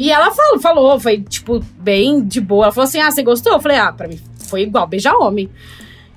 [0.00, 2.64] e ela falou, falou, foi, tipo, bem de boa.
[2.64, 3.52] Ela falou assim, ah, você gostou?
[3.52, 4.20] Eu falei, ah, pra mim
[4.52, 5.48] foi igual beijar homem.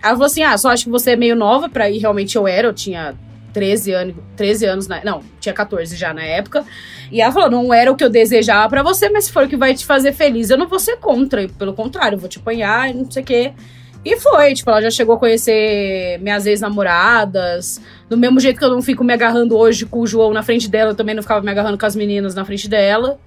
[0.05, 1.97] Ela falou assim, ah, só acho que você é meio nova pra ir.
[1.97, 3.15] Realmente eu era, eu tinha
[3.53, 6.63] 13 anos, 13 anos, na, não, tinha 14 já na época.
[7.11, 9.47] E ela falou, não era o que eu desejava pra você, mas se for o
[9.47, 11.47] que vai te fazer feliz, eu não vou ser contra.
[11.47, 13.53] Pelo contrário, eu vou te apanhar, e não sei o quê.
[14.03, 17.81] E foi, tipo, ela já chegou a conhecer minhas ex-namoradas.
[18.07, 20.69] Do mesmo jeito que eu não fico me agarrando hoje com o João na frente
[20.69, 23.17] dela, eu também não ficava me agarrando com as meninas na frente dela.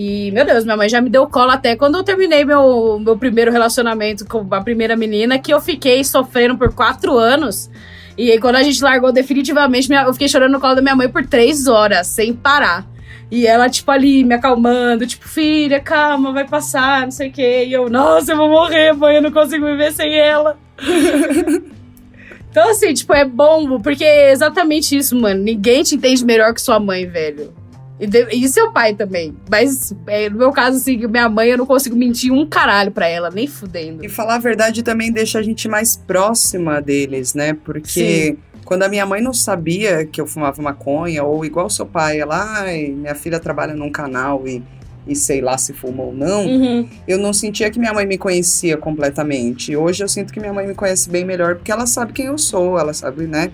[0.00, 3.18] E, meu Deus, minha mãe já me deu cola até quando eu terminei meu, meu
[3.18, 7.68] primeiro relacionamento com a primeira menina, que eu fiquei sofrendo por quatro anos.
[8.16, 11.08] E aí, quando a gente largou definitivamente, eu fiquei chorando no colo da minha mãe
[11.08, 12.86] por três horas, sem parar.
[13.28, 17.64] E ela, tipo, ali, me acalmando, tipo, filha, calma, vai passar, não sei o quê.
[17.66, 20.56] E eu, nossa, eu vou morrer, mãe, eu não consigo viver sem ela.
[22.48, 25.42] então, assim, tipo, é bom, porque é exatamente isso, mano.
[25.42, 27.52] Ninguém te entende melhor que sua mãe, velho.
[28.00, 29.34] E, de- e seu pai também.
[29.50, 33.08] Mas, é, no meu caso, assim, minha mãe, eu não consigo mentir um caralho pra
[33.08, 34.04] ela, nem fudendo.
[34.04, 37.54] E falar a verdade também deixa a gente mais próxima deles, né?
[37.54, 42.20] Porque quando a minha mãe não sabia que eu fumava maconha, ou igual seu pai,
[42.20, 44.62] ela, ai, minha filha trabalha num canal e,
[45.06, 46.88] e sei lá se fuma ou não, Uhum.
[47.08, 49.74] eu não sentia que minha mãe me conhecia completamente.
[49.74, 52.38] Hoje eu sinto que minha mãe me conhece bem melhor porque ela sabe quem eu
[52.38, 53.50] sou, ela sabe, né?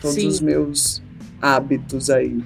[0.00, 0.28] Todos Sim.
[0.28, 1.02] os meus
[1.42, 2.36] hábitos aí.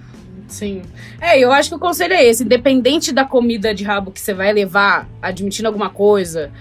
[0.54, 0.82] Sim.
[1.20, 2.44] É, eu acho que o conselho é esse.
[2.44, 6.52] Independente da comida de rabo que você vai levar, admitindo alguma coisa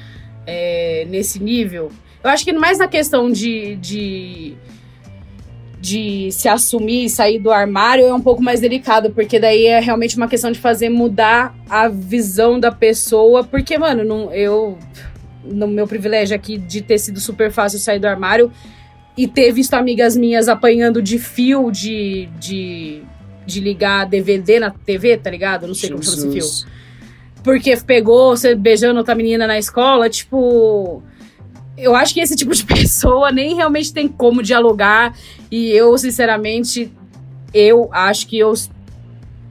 [0.47, 1.91] é, nesse nível,
[2.23, 4.55] eu acho que mais na questão de, de,
[5.79, 9.79] de se assumir e sair do armário é um pouco mais delicado, porque daí é
[9.79, 13.43] realmente uma questão de fazer mudar a visão da pessoa.
[13.43, 14.77] Porque, mano, não, eu.
[15.45, 18.49] No meu privilégio aqui de ter sido super fácil sair do armário
[19.15, 23.03] e ter visto amigas minhas apanhando de fio de, de,
[23.45, 25.67] de ligar DVD na TV, tá ligado?
[25.67, 26.33] Não sei como chama esse fio.
[26.33, 26.65] Jesus.
[27.43, 31.03] Porque pegou você beijando outra menina na escola, tipo.
[31.77, 35.13] Eu acho que esse tipo de pessoa nem realmente tem como dialogar.
[35.51, 36.91] E eu, sinceramente,
[37.53, 38.53] eu acho que eu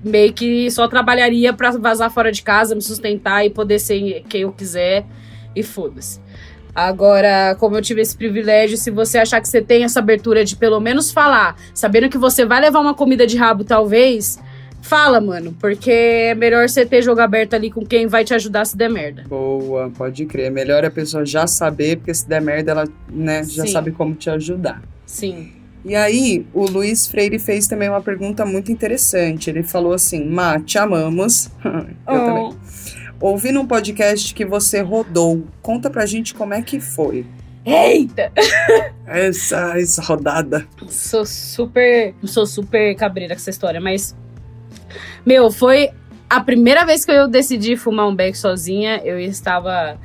[0.02, 4.42] meio que só trabalharia pra vazar fora de casa, me sustentar e poder ser quem
[4.42, 5.04] eu quiser.
[5.54, 6.21] E foda-se.
[6.74, 10.56] Agora, como eu tive esse privilégio, se você achar que você tem essa abertura de
[10.56, 14.38] pelo menos falar, sabendo que você vai levar uma comida de rabo, talvez,
[14.80, 15.54] fala, mano.
[15.60, 18.88] Porque é melhor você ter jogo aberto ali com quem vai te ajudar se der
[18.88, 19.24] merda.
[19.28, 20.50] Boa, pode crer.
[20.50, 23.72] Melhor a pessoa já saber, porque se der merda, ela né, já Sim.
[23.72, 24.82] sabe como te ajudar.
[25.04, 25.52] Sim.
[25.84, 29.50] E aí, o Luiz Freire fez também uma pergunta muito interessante.
[29.50, 31.50] Ele falou assim: Má, te amamos.
[31.64, 31.72] Eu
[32.06, 32.18] Oh.
[32.18, 32.56] também.
[33.22, 35.44] Ouvi num podcast que você rodou.
[35.62, 37.24] Conta pra gente como é que foi
[37.64, 38.32] Eita!
[39.06, 40.66] essa, essa rodada.
[40.88, 42.12] Sou super.
[42.24, 44.16] Sou super cabreira com essa história, mas.
[45.24, 45.90] Meu, foi
[46.28, 49.96] A primeira vez que eu decidi fumar um beck sozinha, eu estava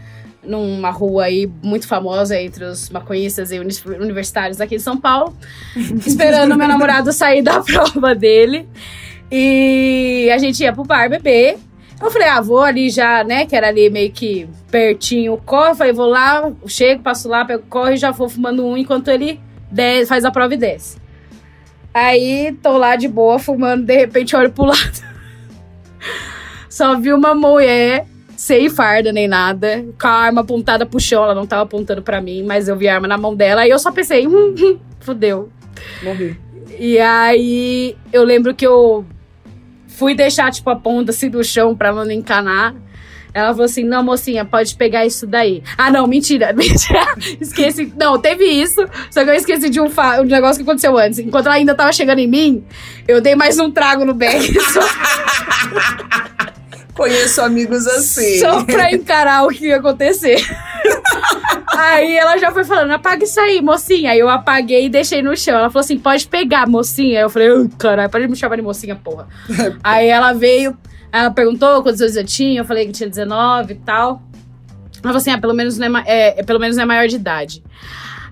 [0.44, 5.36] numa rua aí muito famosa entre os maconhistas e uni- universitários aqui de São Paulo,
[6.06, 8.68] esperando meu namorado sair da prova dele.
[9.32, 11.58] E a gente ia pro bar beber.
[12.00, 13.46] Eu falei, ah, vou ali já, né?
[13.46, 15.76] Que era ali meio que pertinho o corre.
[15.76, 19.08] Falei, vou lá, chego, passo lá, pego o corre e já vou fumando um enquanto
[19.08, 19.40] ele
[19.72, 20.98] desce, faz a prova e desce.
[21.94, 25.04] Aí tô lá de boa, fumando, de repente olho pro lado.
[26.70, 31.34] Só vi uma mulher sem farda nem nada, com a arma apontada pro chão, ela
[31.34, 33.80] não tava apontando pra mim, mas eu vi a arma na mão dela, aí eu
[33.80, 35.50] só pensei, hum, hum, fudeu.
[36.04, 36.38] Morri.
[36.78, 39.04] E aí eu lembro que eu
[39.98, 42.74] fui deixar, tipo, a ponta assim do chão pra ela não encanar.
[43.34, 45.62] Ela falou assim: não, mocinha, pode pegar isso daí.
[45.78, 47.06] Ah, não, mentira, mentira.
[47.40, 47.94] Esqueci.
[48.00, 48.84] Não, teve isso.
[49.12, 51.20] Só que eu esqueci de um, fa- um negócio que aconteceu antes.
[51.20, 52.64] Enquanto ela ainda tava chegando em mim,
[53.08, 54.54] eu dei mais um trago no bag.
[54.74, 54.82] Só,
[56.96, 58.40] Conheço amigos assim.
[58.40, 60.38] só pra encarar o que ia acontecer.
[61.76, 64.12] aí ela já foi falando: apaga isso aí, mocinha.
[64.12, 65.56] Aí eu apaguei e deixei no chão.
[65.58, 67.20] Ela falou assim: pode pegar, mocinha.
[67.20, 69.28] Aí eu falei: "Ai, caralho, pode me chamar de mocinha, porra.
[69.84, 70.78] aí ela veio,
[71.12, 72.62] ela perguntou quantos anos eu tinha.
[72.62, 74.22] Eu falei que tinha 19 e tal.
[74.94, 77.08] Ela falou assim: ah, pelo menos não é, é, é- pelo menos não é maior
[77.08, 77.64] de idade.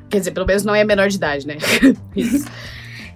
[0.09, 1.57] Quer dizer, pelo menos não é menor de idade, né?
[2.15, 2.45] Isso.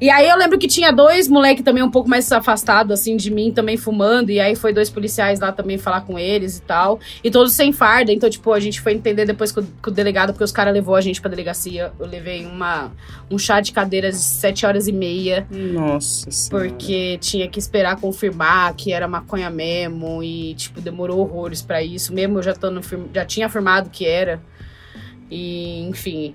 [0.02, 3.30] E aí eu lembro que tinha dois moleques também um pouco mais afastados, assim, de
[3.30, 4.30] mim, também fumando.
[4.30, 7.00] E aí foi dois policiais lá também falar com eles e tal.
[7.22, 8.12] E todos sem farda.
[8.12, 11.02] Então, tipo, a gente foi entender depois com, o delegado, porque os caras levou a
[11.02, 11.92] gente pra delegacia.
[12.00, 12.92] Eu levei uma,
[13.30, 15.46] um chá de cadeiras de sete horas e meia.
[15.52, 16.70] Nossa senhora.
[16.70, 20.24] Porque tinha que esperar confirmar que era maconha mesmo.
[20.24, 22.14] E, tipo, demorou horrores pra isso.
[22.14, 22.82] Mesmo eu já, tando,
[23.14, 24.42] já tinha afirmado que era.
[25.30, 26.34] E, enfim.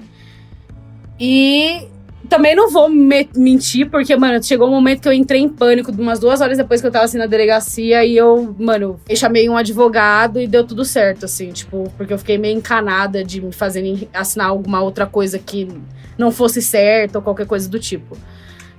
[1.19, 1.89] E
[2.29, 5.93] também não vou me- mentir, porque, mano, chegou um momento que eu entrei em pânico,
[5.93, 9.49] umas duas horas depois que eu tava assim na delegacia, e eu, mano, eu chamei
[9.49, 13.53] um advogado e deu tudo certo, assim, tipo, porque eu fiquei meio encanada de me
[13.53, 15.69] fazerem assinar alguma outra coisa que
[16.17, 18.17] não fosse certo ou qualquer coisa do tipo.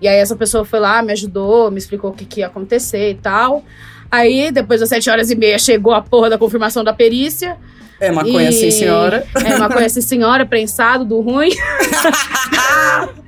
[0.02, 3.12] E aí essa pessoa foi lá, me ajudou, me explicou o que, que ia acontecer
[3.12, 3.64] e tal.
[4.12, 7.58] Aí, depois das sete horas e meia, chegou a porra da confirmação da perícia.
[8.00, 9.26] É maconha E- sim, senhora.
[9.44, 11.50] É, maconha sim, senhora, prensado, do ruim.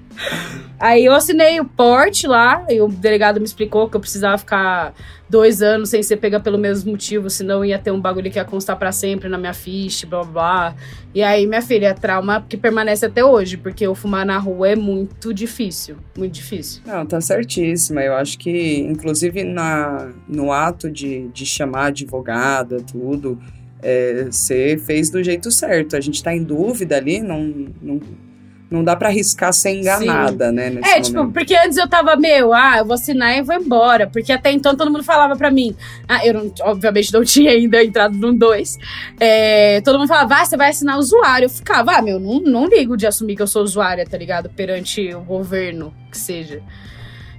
[0.80, 4.94] Aí eu assinei o porte lá, e o delegado me explicou que eu precisava ficar
[5.28, 8.46] dois anos sem ser pega pelo mesmo motivo, senão ia ter um bagulho que ia
[8.46, 10.76] constar pra sempre na minha ficha, blá blá blá.
[11.16, 14.70] E aí, minha filha, é trauma que permanece até hoje, porque eu fumar na rua
[14.70, 16.84] é muito difícil, muito difícil.
[16.86, 18.02] Não, tá certíssima.
[18.02, 23.40] Eu acho que, inclusive, na, no ato de, de chamar advogada, tudo,
[23.82, 25.96] é, você fez do jeito certo.
[25.96, 28.00] A gente tá em dúvida ali, não, não,
[28.70, 30.70] não dá pra arriscar ser enganada, né?
[30.70, 31.34] Nesse É, tipo, momento.
[31.34, 34.08] porque antes eu tava, meu, ah, eu vou assinar e vou embora.
[34.08, 35.76] Porque até então todo mundo falava pra mim.
[36.08, 38.78] Ah, eu não, obviamente não tinha ainda entrado no 2.
[39.84, 41.46] todo mundo falava, ah, você vai assinar usuário.
[41.46, 44.50] Eu ficava, ah, meu, não, não ligo de assumir que eu sou usuária, tá ligado?
[44.50, 46.62] Perante o governo, que seja.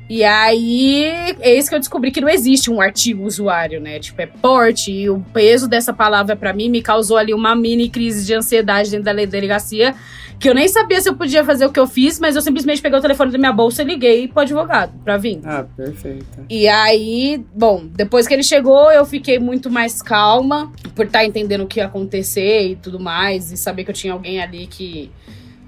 [0.09, 1.05] E aí,
[1.41, 3.99] é isso que eu descobri que não existe um artigo usuário, né?
[3.99, 4.91] Tipo, é porte.
[4.91, 8.91] E o peso dessa palavra pra mim me causou ali uma mini crise de ansiedade
[8.91, 9.95] dentro da delegacia
[10.39, 12.81] que eu nem sabia se eu podia fazer o que eu fiz, mas eu simplesmente
[12.81, 15.41] peguei o telefone da minha bolsa e liguei pro advogado pra vir.
[15.45, 16.45] Ah, perfeita.
[16.49, 21.63] E aí, bom, depois que ele chegou, eu fiquei muito mais calma por estar entendendo
[21.63, 25.11] o que ia acontecer e tudo mais, e saber que eu tinha alguém ali que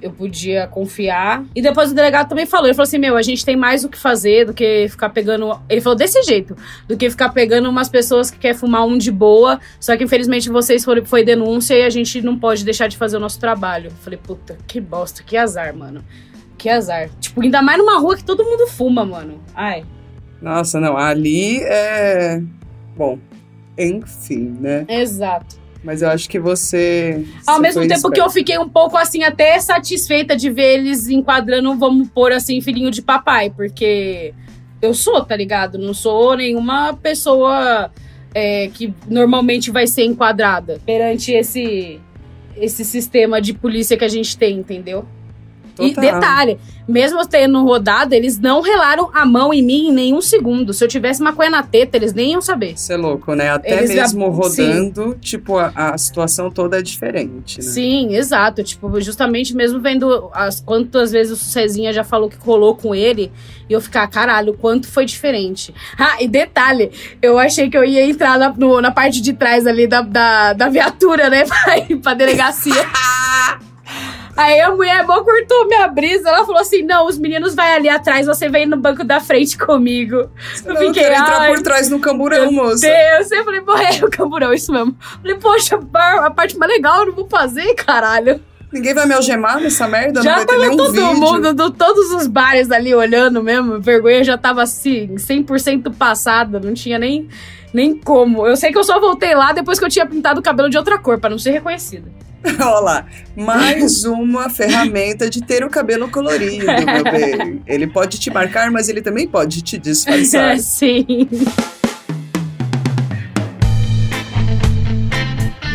[0.01, 1.45] eu podia confiar.
[1.55, 3.89] E depois o delegado também falou, ele falou assim, meu, a gente tem mais o
[3.89, 5.61] que fazer do que ficar pegando...
[5.69, 6.57] Ele falou desse jeito,
[6.89, 10.49] do que ficar pegando umas pessoas que quer fumar um de boa, só que infelizmente
[10.49, 13.87] vocês foram, foi denúncia e a gente não pode deixar de fazer o nosso trabalho.
[13.87, 16.05] Eu falei, puta, que bosta, que azar, mano.
[16.57, 17.11] Que azar.
[17.21, 19.41] Tipo, ainda mais numa rua que todo mundo fuma, mano.
[19.55, 19.85] Ai.
[20.41, 22.43] Nossa, não, ali é.
[22.97, 23.19] Bom,
[23.79, 24.85] enfim, né?
[24.89, 25.60] Exato.
[25.83, 27.25] Mas eu acho que você.
[27.47, 31.09] Ao você mesmo tempo que eu fiquei um pouco assim, até satisfeita de ver eles
[31.09, 34.35] enquadrando, vamos pôr assim, filhinho de papai, porque
[34.83, 35.79] eu sou, tá ligado?
[35.79, 37.91] Não sou nenhuma pessoa
[38.35, 41.99] é, que normalmente vai ser enquadrada perante esse,
[42.57, 45.07] esse sistema de polícia que a gente tem, entendeu?
[45.89, 46.59] E detalhe,
[46.89, 50.73] mesmo tendo rodado, eles não relaram a mão em mim em nenhum segundo.
[50.73, 52.73] Se eu tivesse maconha na teta, eles nem iam saber.
[52.73, 53.51] Isso é louco, né?
[53.51, 57.71] Até Eles já- mesmo rodando, tipo, a, a situação toda é diferente, né?
[57.71, 58.63] Sim, exato.
[58.63, 63.31] Tipo, justamente mesmo vendo as quantas vezes o Cezinha já falou que rolou com ele,
[63.69, 65.73] e eu ficar, caralho, quanto foi diferente.
[66.03, 69.67] Ah, e detalhe, eu achei que eu ia entrar na, no- na parte de trás
[69.67, 71.45] ali da, da, da viatura, né?
[71.65, 72.73] Pra ir pra delegacia.
[74.41, 76.31] Aí a mulher mó cortou minha brisa.
[76.31, 79.59] Ela falou assim: não, os meninos vai ali atrás, você vem no banco da frente
[79.59, 80.31] comigo.
[80.65, 82.87] Eu quero entrar "Ai, por trás no camburão, meu moça.
[82.87, 84.97] Deus, eu falei, morreu o camburão, isso mesmo.
[84.99, 85.79] Falei, poxa,
[86.21, 88.41] a parte mais legal eu não vou fazer, caralho.
[88.73, 90.21] Ninguém vai me algemar nessa merda?
[90.21, 91.15] não já vai ter tava todo vídeo.
[91.17, 93.75] mundo, do, todos os bares ali olhando mesmo.
[93.75, 97.29] A vergonha já tava assim, 100% passada, não tinha nem,
[97.75, 98.47] nem como.
[98.47, 100.79] Eu sei que eu só voltei lá depois que eu tinha pintado o cabelo de
[100.79, 102.11] outra cor, pra não ser reconhecida.
[102.61, 103.07] Olha lá,
[103.37, 107.63] mais uma ferramenta de ter o cabelo colorido, meu bem.
[107.67, 110.55] Ele pode te marcar, mas ele também pode te disfarçar.
[110.55, 111.29] É, sim.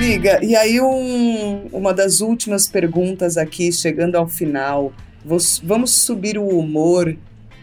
[0.06, 4.94] Amiga, e aí um- uma das últimas perguntas aqui, chegando ao final.
[5.64, 7.18] Vamos subir o humor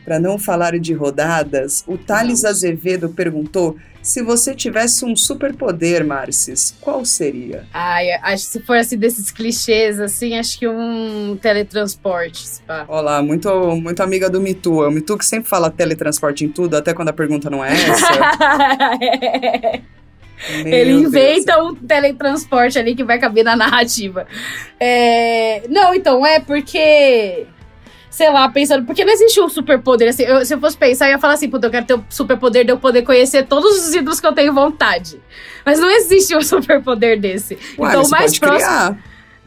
[0.04, 1.84] para não falar de rodadas.
[1.86, 7.64] O Thales Azevedo perguntou se você tivesse um superpoder, Marcis, qual seria?
[7.72, 12.84] Ai, acho que se for assim desses clichês, assim, acho que um teletransporte, pá.
[12.88, 14.82] Olá, muito, muito amiga do Mitu.
[14.82, 17.70] É o Mitu que sempre fala teletransporte em tudo, até quando a pergunta não é
[17.72, 18.08] essa.
[20.64, 21.02] Meu Ele Deus.
[21.04, 24.26] inventa um teletransporte ali que vai caber na narrativa.
[24.80, 27.46] É, Não, então, é porque.
[28.10, 28.84] Sei lá, pensando.
[28.84, 30.08] Porque não existe um superpoder.
[30.10, 32.04] Assim, eu- se eu fosse pensar, eu ia falar assim: puta, eu quero ter o
[32.10, 35.18] superpoder de eu poder conhecer todos os ídolos que eu tenho vontade.
[35.64, 37.54] Mas não existe um superpoder desse.
[37.78, 38.68] Ué, então, o mais próximo.
[38.68, 38.98] criar.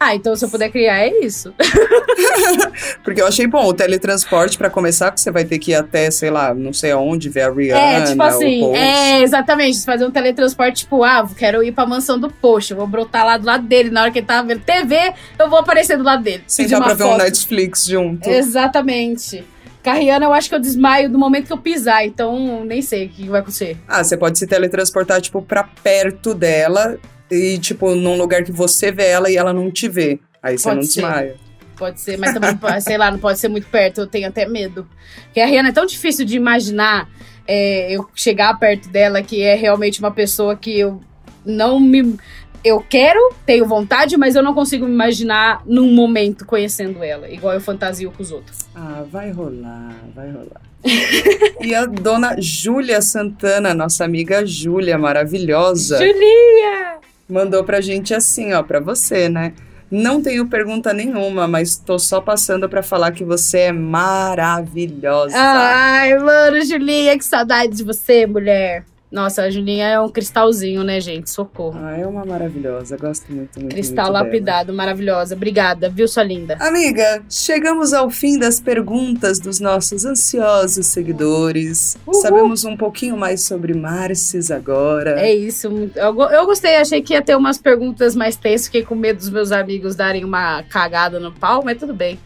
[0.05, 1.51] Ah, então se eu puder criar, é isso.
[3.03, 6.11] Porque eu achei bom o teletransporte pra começar, que você vai ter que ir até,
[6.11, 7.81] sei lá, não sei aonde, ver a Rihanna.
[7.81, 9.83] É, tipo assim, é, exatamente.
[9.83, 13.35] Fazer um teletransporte, tipo, ah, quero ir pra mansão do Poxa, eu vou brotar lá
[13.35, 13.89] do lado dele.
[13.89, 14.95] Na hora que ele tava vendo TV,
[15.39, 16.43] eu vou aparecer do lado dele.
[16.45, 17.23] Sentar uma pra ver um foto.
[17.23, 18.29] Netflix junto.
[18.29, 19.43] Exatamente.
[19.81, 23.09] Carriana, eu acho que eu desmaio no momento que eu pisar, então nem sei o
[23.09, 23.75] que vai acontecer.
[23.87, 26.99] Ah, você pode se teletransportar, tipo, pra perto dela
[27.35, 30.19] e, tipo, num lugar que você vê ela e ela não te vê.
[30.41, 31.01] Aí você Pode não ser.
[31.01, 31.35] desmaia.
[31.77, 34.87] Pode ser, mas também, sei lá, não pode ser muito perto, eu tenho até medo.
[35.25, 37.09] Porque a Rihanna é tão difícil de imaginar
[37.47, 41.01] é, eu chegar perto dela, que é realmente uma pessoa que eu
[41.45, 42.17] não me.
[42.63, 47.53] Eu quero, tenho vontade, mas eu não consigo me imaginar num momento conhecendo ela, igual
[47.53, 48.61] eu fantasio com os outros.
[48.73, 50.61] Ah, vai rolar, vai rolar.
[51.61, 56.99] e a dona Júlia Santana, nossa amiga Júlia, maravilhosa, Julia!
[57.29, 59.53] Mandou pra gente assim, ó, pra você, né?
[59.89, 65.35] Não tenho pergunta nenhuma, mas tô só passando pra falar que você é maravilhosa.
[65.37, 68.83] Ai, mano, Julinha, que saudade de você, mulher.
[69.11, 71.29] Nossa, a Julinha é um cristalzinho, né, gente?
[71.29, 71.79] Socorro.
[71.81, 72.97] Ah, é uma maravilhosa.
[72.97, 74.25] Gosto muito, muito, Cristal muito dela.
[74.25, 75.35] lapidado, maravilhosa.
[75.35, 76.57] Obrigada, viu, sua linda?
[76.59, 81.97] Amiga, chegamos ao fim das perguntas dos nossos ansiosos seguidores.
[82.05, 82.21] Uhul.
[82.21, 85.21] Sabemos um pouquinho mais sobre Marcis agora.
[85.21, 85.67] É isso.
[85.95, 88.65] Eu, eu gostei, achei que ia ter umas perguntas mais tensas.
[88.65, 92.19] Fiquei com medo dos meus amigos darem uma cagada no pau, mas tudo bem.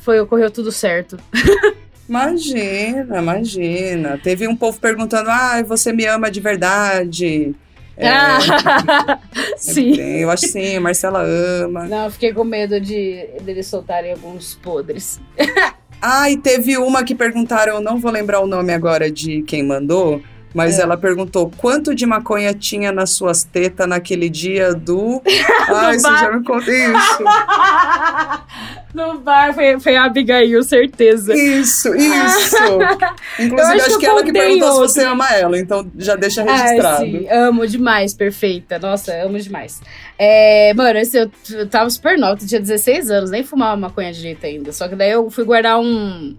[0.00, 1.18] Foi, ocorreu tudo certo.
[2.08, 4.18] Imagina, imagina.
[4.22, 7.54] Teve um povo perguntando: ah, você me ama de verdade?
[7.96, 9.18] É, Ah,
[9.58, 9.92] sim.
[9.92, 10.20] tem.
[10.20, 11.84] Eu acho sim, Marcela ama.
[11.86, 15.20] Não, eu fiquei com medo de deles soltarem alguns podres.
[16.00, 19.64] Ah, e teve uma que perguntaram, eu não vou lembrar o nome agora de quem
[19.64, 20.22] mandou,
[20.54, 20.82] mas É.
[20.82, 25.22] ela perguntou quanto de maconha tinha nas suas tetas naquele dia do.
[25.68, 27.24] Ai, você já me contou isso.
[28.94, 31.34] no bar foi, foi a Abigail, certeza.
[31.34, 32.56] Isso, isso.
[33.38, 34.88] Eu Inclusive, acho acho, que eu ela que perguntou outro.
[34.88, 37.04] se você ama ela, então já deixa Ai, registrado.
[37.04, 38.78] sim, amo demais, perfeita.
[38.78, 39.80] Nossa, amo demais.
[40.18, 44.44] É, mano, esse, eu, eu tava super nova, tinha 16 anos, nem fumava maconha direito
[44.44, 44.72] ainda.
[44.72, 46.36] Só que daí eu fui guardar um.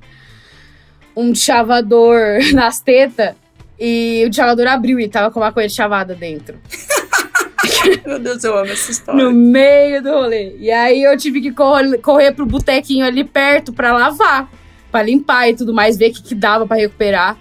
[1.15, 3.33] um chavador nas tetas
[3.79, 6.57] e o chavador abriu e tava com maconha de chavada dentro.
[8.05, 9.23] Meu Deus, eu amo essa história.
[9.23, 10.55] No meio do rolê.
[10.59, 14.49] E aí eu tive que correr, correr pro botequinho ali perto pra lavar,
[14.91, 17.37] pra limpar e tudo mais, ver o que, que dava pra recuperar.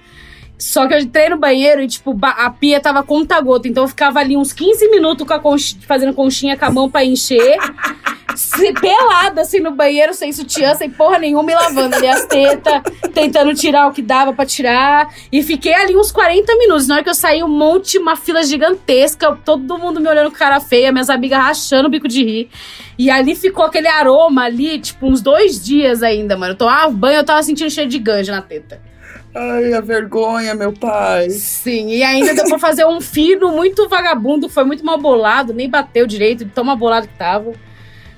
[0.57, 3.68] Só que eu entrei no banheiro e, tipo, a pia tava conta-gota.
[3.68, 6.91] Então eu ficava ali uns 15 minutos com a conch- fazendo conchinha com a mão
[6.91, 7.57] pra encher.
[8.37, 12.83] se- pelada, assim, no banheiro, sem sutiã, sem porra nenhuma, e lavando ali as tetas,
[13.14, 15.12] tentando tirar o que dava pra tirar.
[15.33, 16.87] E fiquei ali uns 40 minutos.
[16.87, 20.37] Na hora que eu saí, um monte, uma fila gigantesca, todo mundo me olhando com
[20.37, 22.51] cara feia, minhas amigas rachando o bico de rir.
[22.99, 26.53] E ali ficou aquele aroma ali, tipo, uns dois dias ainda, mano.
[26.53, 28.81] Eu tomava banho, eu tava sentindo cheiro de ganja na teta.
[29.35, 31.31] Ai, a vergonha, meu pai.
[31.31, 35.68] Sim, e ainda deu pra fazer um fino muito vagabundo, foi muito mal bolado, nem
[35.68, 37.53] bateu direito, de tão mal bolado que tava.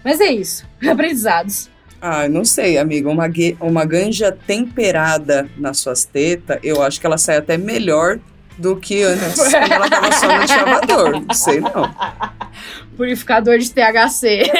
[0.05, 1.69] Mas é isso, aprendizados.
[2.01, 3.11] Ah, não sei, amiga.
[3.11, 3.27] Uma,
[3.61, 8.19] uma ganja temperada nas suas tetas, eu acho que ela sai até melhor
[8.57, 11.11] do que antes, quando ela tava só no chavador.
[11.27, 11.95] Não sei, não.
[12.97, 14.51] Purificador de THC.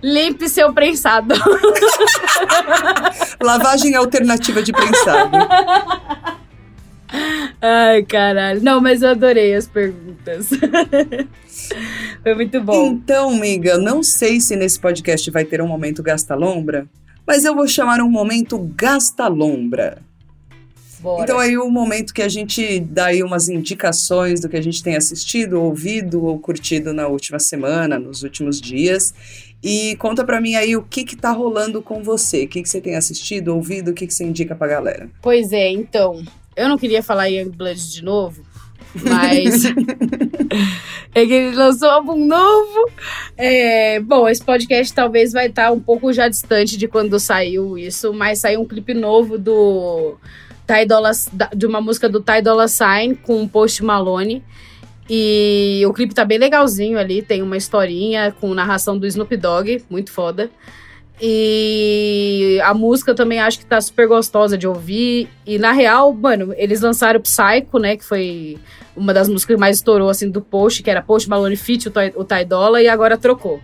[0.00, 1.34] Limpe seu prensado.
[3.40, 5.36] Lavagem alternativa de prensado.
[7.60, 8.62] Ai, caralho.
[8.62, 10.48] Não, mas eu adorei as perguntas.
[12.22, 12.86] Foi muito bom.
[12.86, 16.86] Então, amiga, não sei se nesse podcast vai ter um momento gasta lombra,
[17.26, 19.98] mas eu vou chamar um momento gasta lombra.
[21.00, 21.22] Bora.
[21.22, 24.82] Então aí o momento que a gente dá aí umas indicações do que a gente
[24.82, 29.14] tem assistido, ouvido ou curtido na última semana, nos últimos dias.
[29.62, 32.68] E conta pra mim aí o que que tá rolando com você, o que que
[32.68, 35.08] você tem assistido, ouvido, o que que você indica pra galera.
[35.22, 36.22] Pois é, então.
[36.56, 38.42] Eu não queria falar Youngblood de novo,
[38.94, 39.64] mas.
[41.14, 42.90] é que ele lançou um álbum novo.
[43.36, 48.12] É, bom, esse podcast talvez vai estar um pouco já distante de quando saiu isso,
[48.12, 50.16] mas saiu um clipe novo do.
[50.66, 51.10] Ty Dolla,
[51.56, 54.44] de uma música do Ty Dolla Sign com o Post Malone.
[55.12, 59.82] E o clipe tá bem legalzinho ali, tem uma historinha com narração do Snoop Dogg,
[59.90, 60.48] muito foda.
[61.20, 62.09] E
[62.60, 65.28] a música também acho que tá super gostosa de ouvir.
[65.46, 67.96] E na real, mano, eles lançaram Psycho, né?
[67.96, 68.58] Que foi
[68.96, 71.92] uma das músicas que mais estourou assim do Post, que era Post Malone Fit, o
[72.16, 73.60] o Ty Dolla, e agora trocou.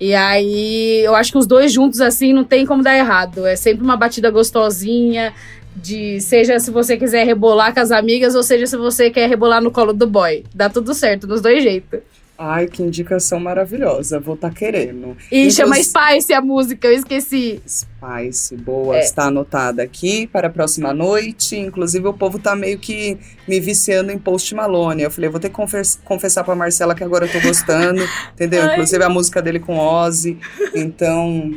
[0.00, 3.46] E aí, eu acho que os dois juntos, assim, não tem como dar errado.
[3.46, 5.32] É sempre uma batida gostosinha,
[5.76, 9.62] de seja se você quiser rebolar com as amigas, ou seja se você quer rebolar
[9.62, 10.44] no colo do boy.
[10.54, 12.00] Dá tudo certo, dos dois jeitos.
[12.44, 15.16] Ai, que indicação maravilhosa, vou tá querendo.
[15.30, 17.62] E chama Spice a música, eu esqueci.
[17.64, 19.00] Spice, boa, É.
[19.00, 21.56] está anotada aqui para a próxima noite.
[21.56, 23.16] Inclusive, o povo tá meio que
[23.46, 25.02] me viciando em Post Malone.
[25.04, 28.02] Eu falei, vou ter que confers- confessar pra Marcela que agora eu tô gostando,
[28.34, 28.62] entendeu?
[28.62, 28.72] Ai.
[28.72, 30.36] Inclusive a música dele com Ozzy.
[30.74, 31.54] Então.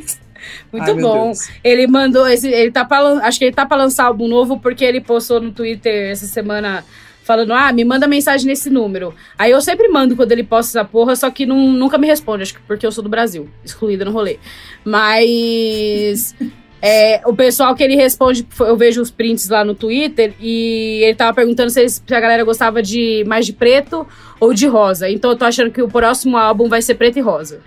[0.72, 1.32] Muito ai, bom.
[1.64, 2.48] Ele mandou esse.
[2.48, 2.88] Ele tá
[3.24, 6.86] acho que ele tá pra lançar álbum novo porque ele postou no Twitter essa semana
[7.26, 9.14] falando: ah, me manda mensagem nesse número.
[9.38, 12.44] Aí eu sempre mando quando ele posta essa porra, só que não, nunca me responde,
[12.44, 14.38] acho que porque eu sou do Brasil, excluída no rolê.
[14.84, 16.36] Mas.
[16.82, 21.16] é, o pessoal que ele responde, eu vejo os prints lá no Twitter e ele
[21.16, 24.08] tava perguntando se, eles- se a galera gostava de mais de preto
[24.40, 25.10] ou de rosa.
[25.10, 27.62] Então eu tô achando que o próximo álbum vai ser preto e rosa.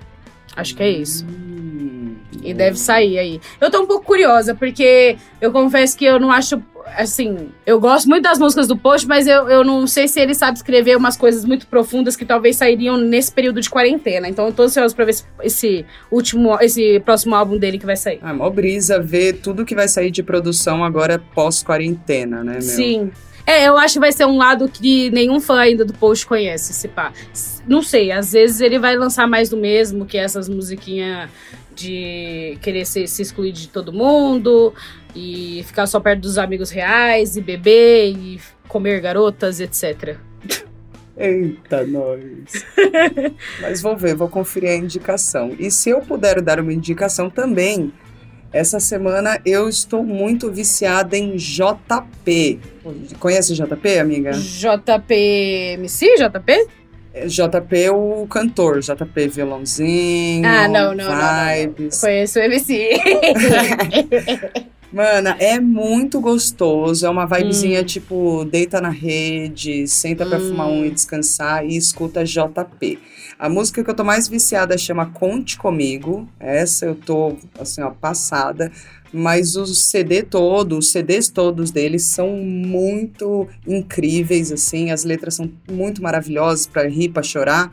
[0.56, 1.24] Acho que é isso.
[1.26, 3.40] Hum, E deve sair aí.
[3.60, 6.62] Eu tô um pouco curiosa, porque eu confesso que eu não acho.
[6.96, 10.34] Assim, eu gosto muito das músicas do Post, mas eu, eu não sei se ele
[10.34, 14.28] sabe escrever umas coisas muito profundas que talvez sairiam nesse período de quarentena.
[14.28, 17.96] Então eu tô ansiosa pra ver esse, esse último, esse próximo álbum dele que vai
[17.96, 18.18] sair.
[18.22, 22.62] Ah, mó brisa ver tudo que vai sair de produção agora pós-quarentena, né, meu?
[22.62, 23.10] Sim.
[23.46, 26.74] É, eu acho que vai ser um lado que nenhum fã ainda do Post conhece,
[26.74, 27.12] se pá.
[27.66, 31.30] Não sei, às vezes ele vai lançar mais do mesmo, que é essas musiquinhas
[31.78, 34.74] de querer se, se excluir de todo mundo
[35.14, 40.16] e ficar só perto dos amigos reais e beber e comer garotas, etc.
[41.16, 42.64] Eita, nós.
[43.60, 45.54] Mas vou ver, vou conferir a indicação.
[45.58, 47.92] E se eu puder dar uma indicação também,
[48.52, 52.60] essa semana eu estou muito viciada em JP.
[53.18, 54.30] Conhece JP, amiga?
[54.30, 55.14] JP
[55.74, 56.14] MC?
[56.16, 56.68] JP?
[57.26, 58.80] JP, o cantor.
[58.80, 60.46] JP violãozinho.
[60.46, 61.66] Ah, não, não, não, não, não.
[61.66, 62.00] vibes.
[62.00, 62.98] Conheço o MC.
[64.90, 67.04] Mana, é muito gostoso.
[67.04, 67.84] É uma vibezinha Hum.
[67.84, 70.48] tipo, deita na rede, senta pra Hum.
[70.48, 72.98] fumar um e descansar e escuta JP.
[73.38, 76.26] A música que eu tô mais viciada chama Conte Comigo.
[76.40, 78.72] Essa eu tô, assim, ó, passada.
[79.12, 84.90] Mas o CD todo, os CDs todos deles são muito incríveis, assim.
[84.90, 87.70] As letras são muito maravilhosas pra rir, pra chorar.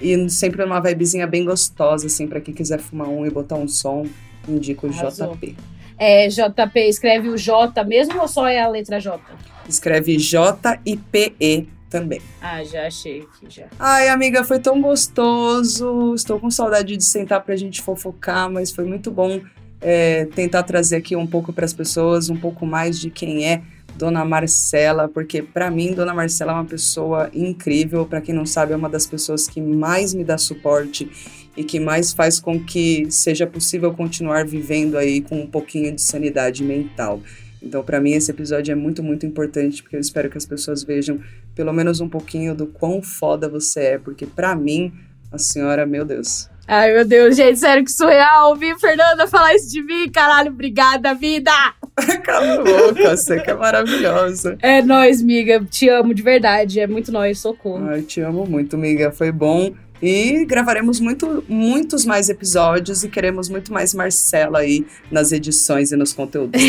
[0.00, 3.68] E sempre uma vibezinha bem gostosa, assim, pra quem quiser fumar um e botar um
[3.68, 4.06] som.
[4.46, 4.90] Indico o.
[4.90, 5.56] JP.
[5.98, 9.20] É, JP, escreve o J mesmo ou só é a letra J?
[9.68, 12.20] Escreve J e P-E também.
[12.42, 13.66] Ah, já achei aqui, já.
[13.78, 16.12] Ai, amiga, foi tão gostoso.
[16.14, 19.40] Estou com saudade de sentar pra gente fofocar, mas foi muito bom
[19.84, 23.62] é, tentar trazer aqui um pouco para as pessoas, um pouco mais de quem é
[23.96, 28.06] Dona Marcela, porque pra mim Dona Marcela é uma pessoa incrível.
[28.06, 31.08] Pra quem não sabe, é uma das pessoas que mais me dá suporte
[31.54, 36.00] e que mais faz com que seja possível continuar vivendo aí com um pouquinho de
[36.00, 37.20] sanidade mental.
[37.62, 40.82] Então, pra mim, esse episódio é muito, muito importante, porque eu espero que as pessoas
[40.82, 41.20] vejam
[41.54, 44.92] pelo menos um pouquinho do quão foda você é, porque pra mim,
[45.30, 46.48] a senhora, meu Deus.
[46.66, 51.14] Ai, meu Deus, gente, sério que surreal ouvir Fernanda falar isso de mim, caralho, obrigada,
[51.14, 51.50] vida!
[52.24, 54.56] Cala a boca, você que é maravilhosa.
[54.62, 57.86] É nóis, miga, te amo de verdade, é muito nóis, socorro.
[57.88, 59.74] Ai, te amo muito, miga, foi bom.
[60.02, 65.96] E gravaremos muito, muitos mais episódios e queremos muito mais Marcela aí nas edições e
[65.96, 66.60] nos conteúdos.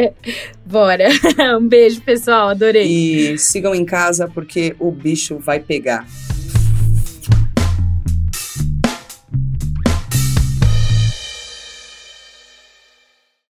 [0.64, 1.08] Bora.
[1.58, 2.48] um beijo, pessoal.
[2.48, 2.86] Adorei.
[2.86, 6.06] E sigam em casa porque o bicho vai pegar.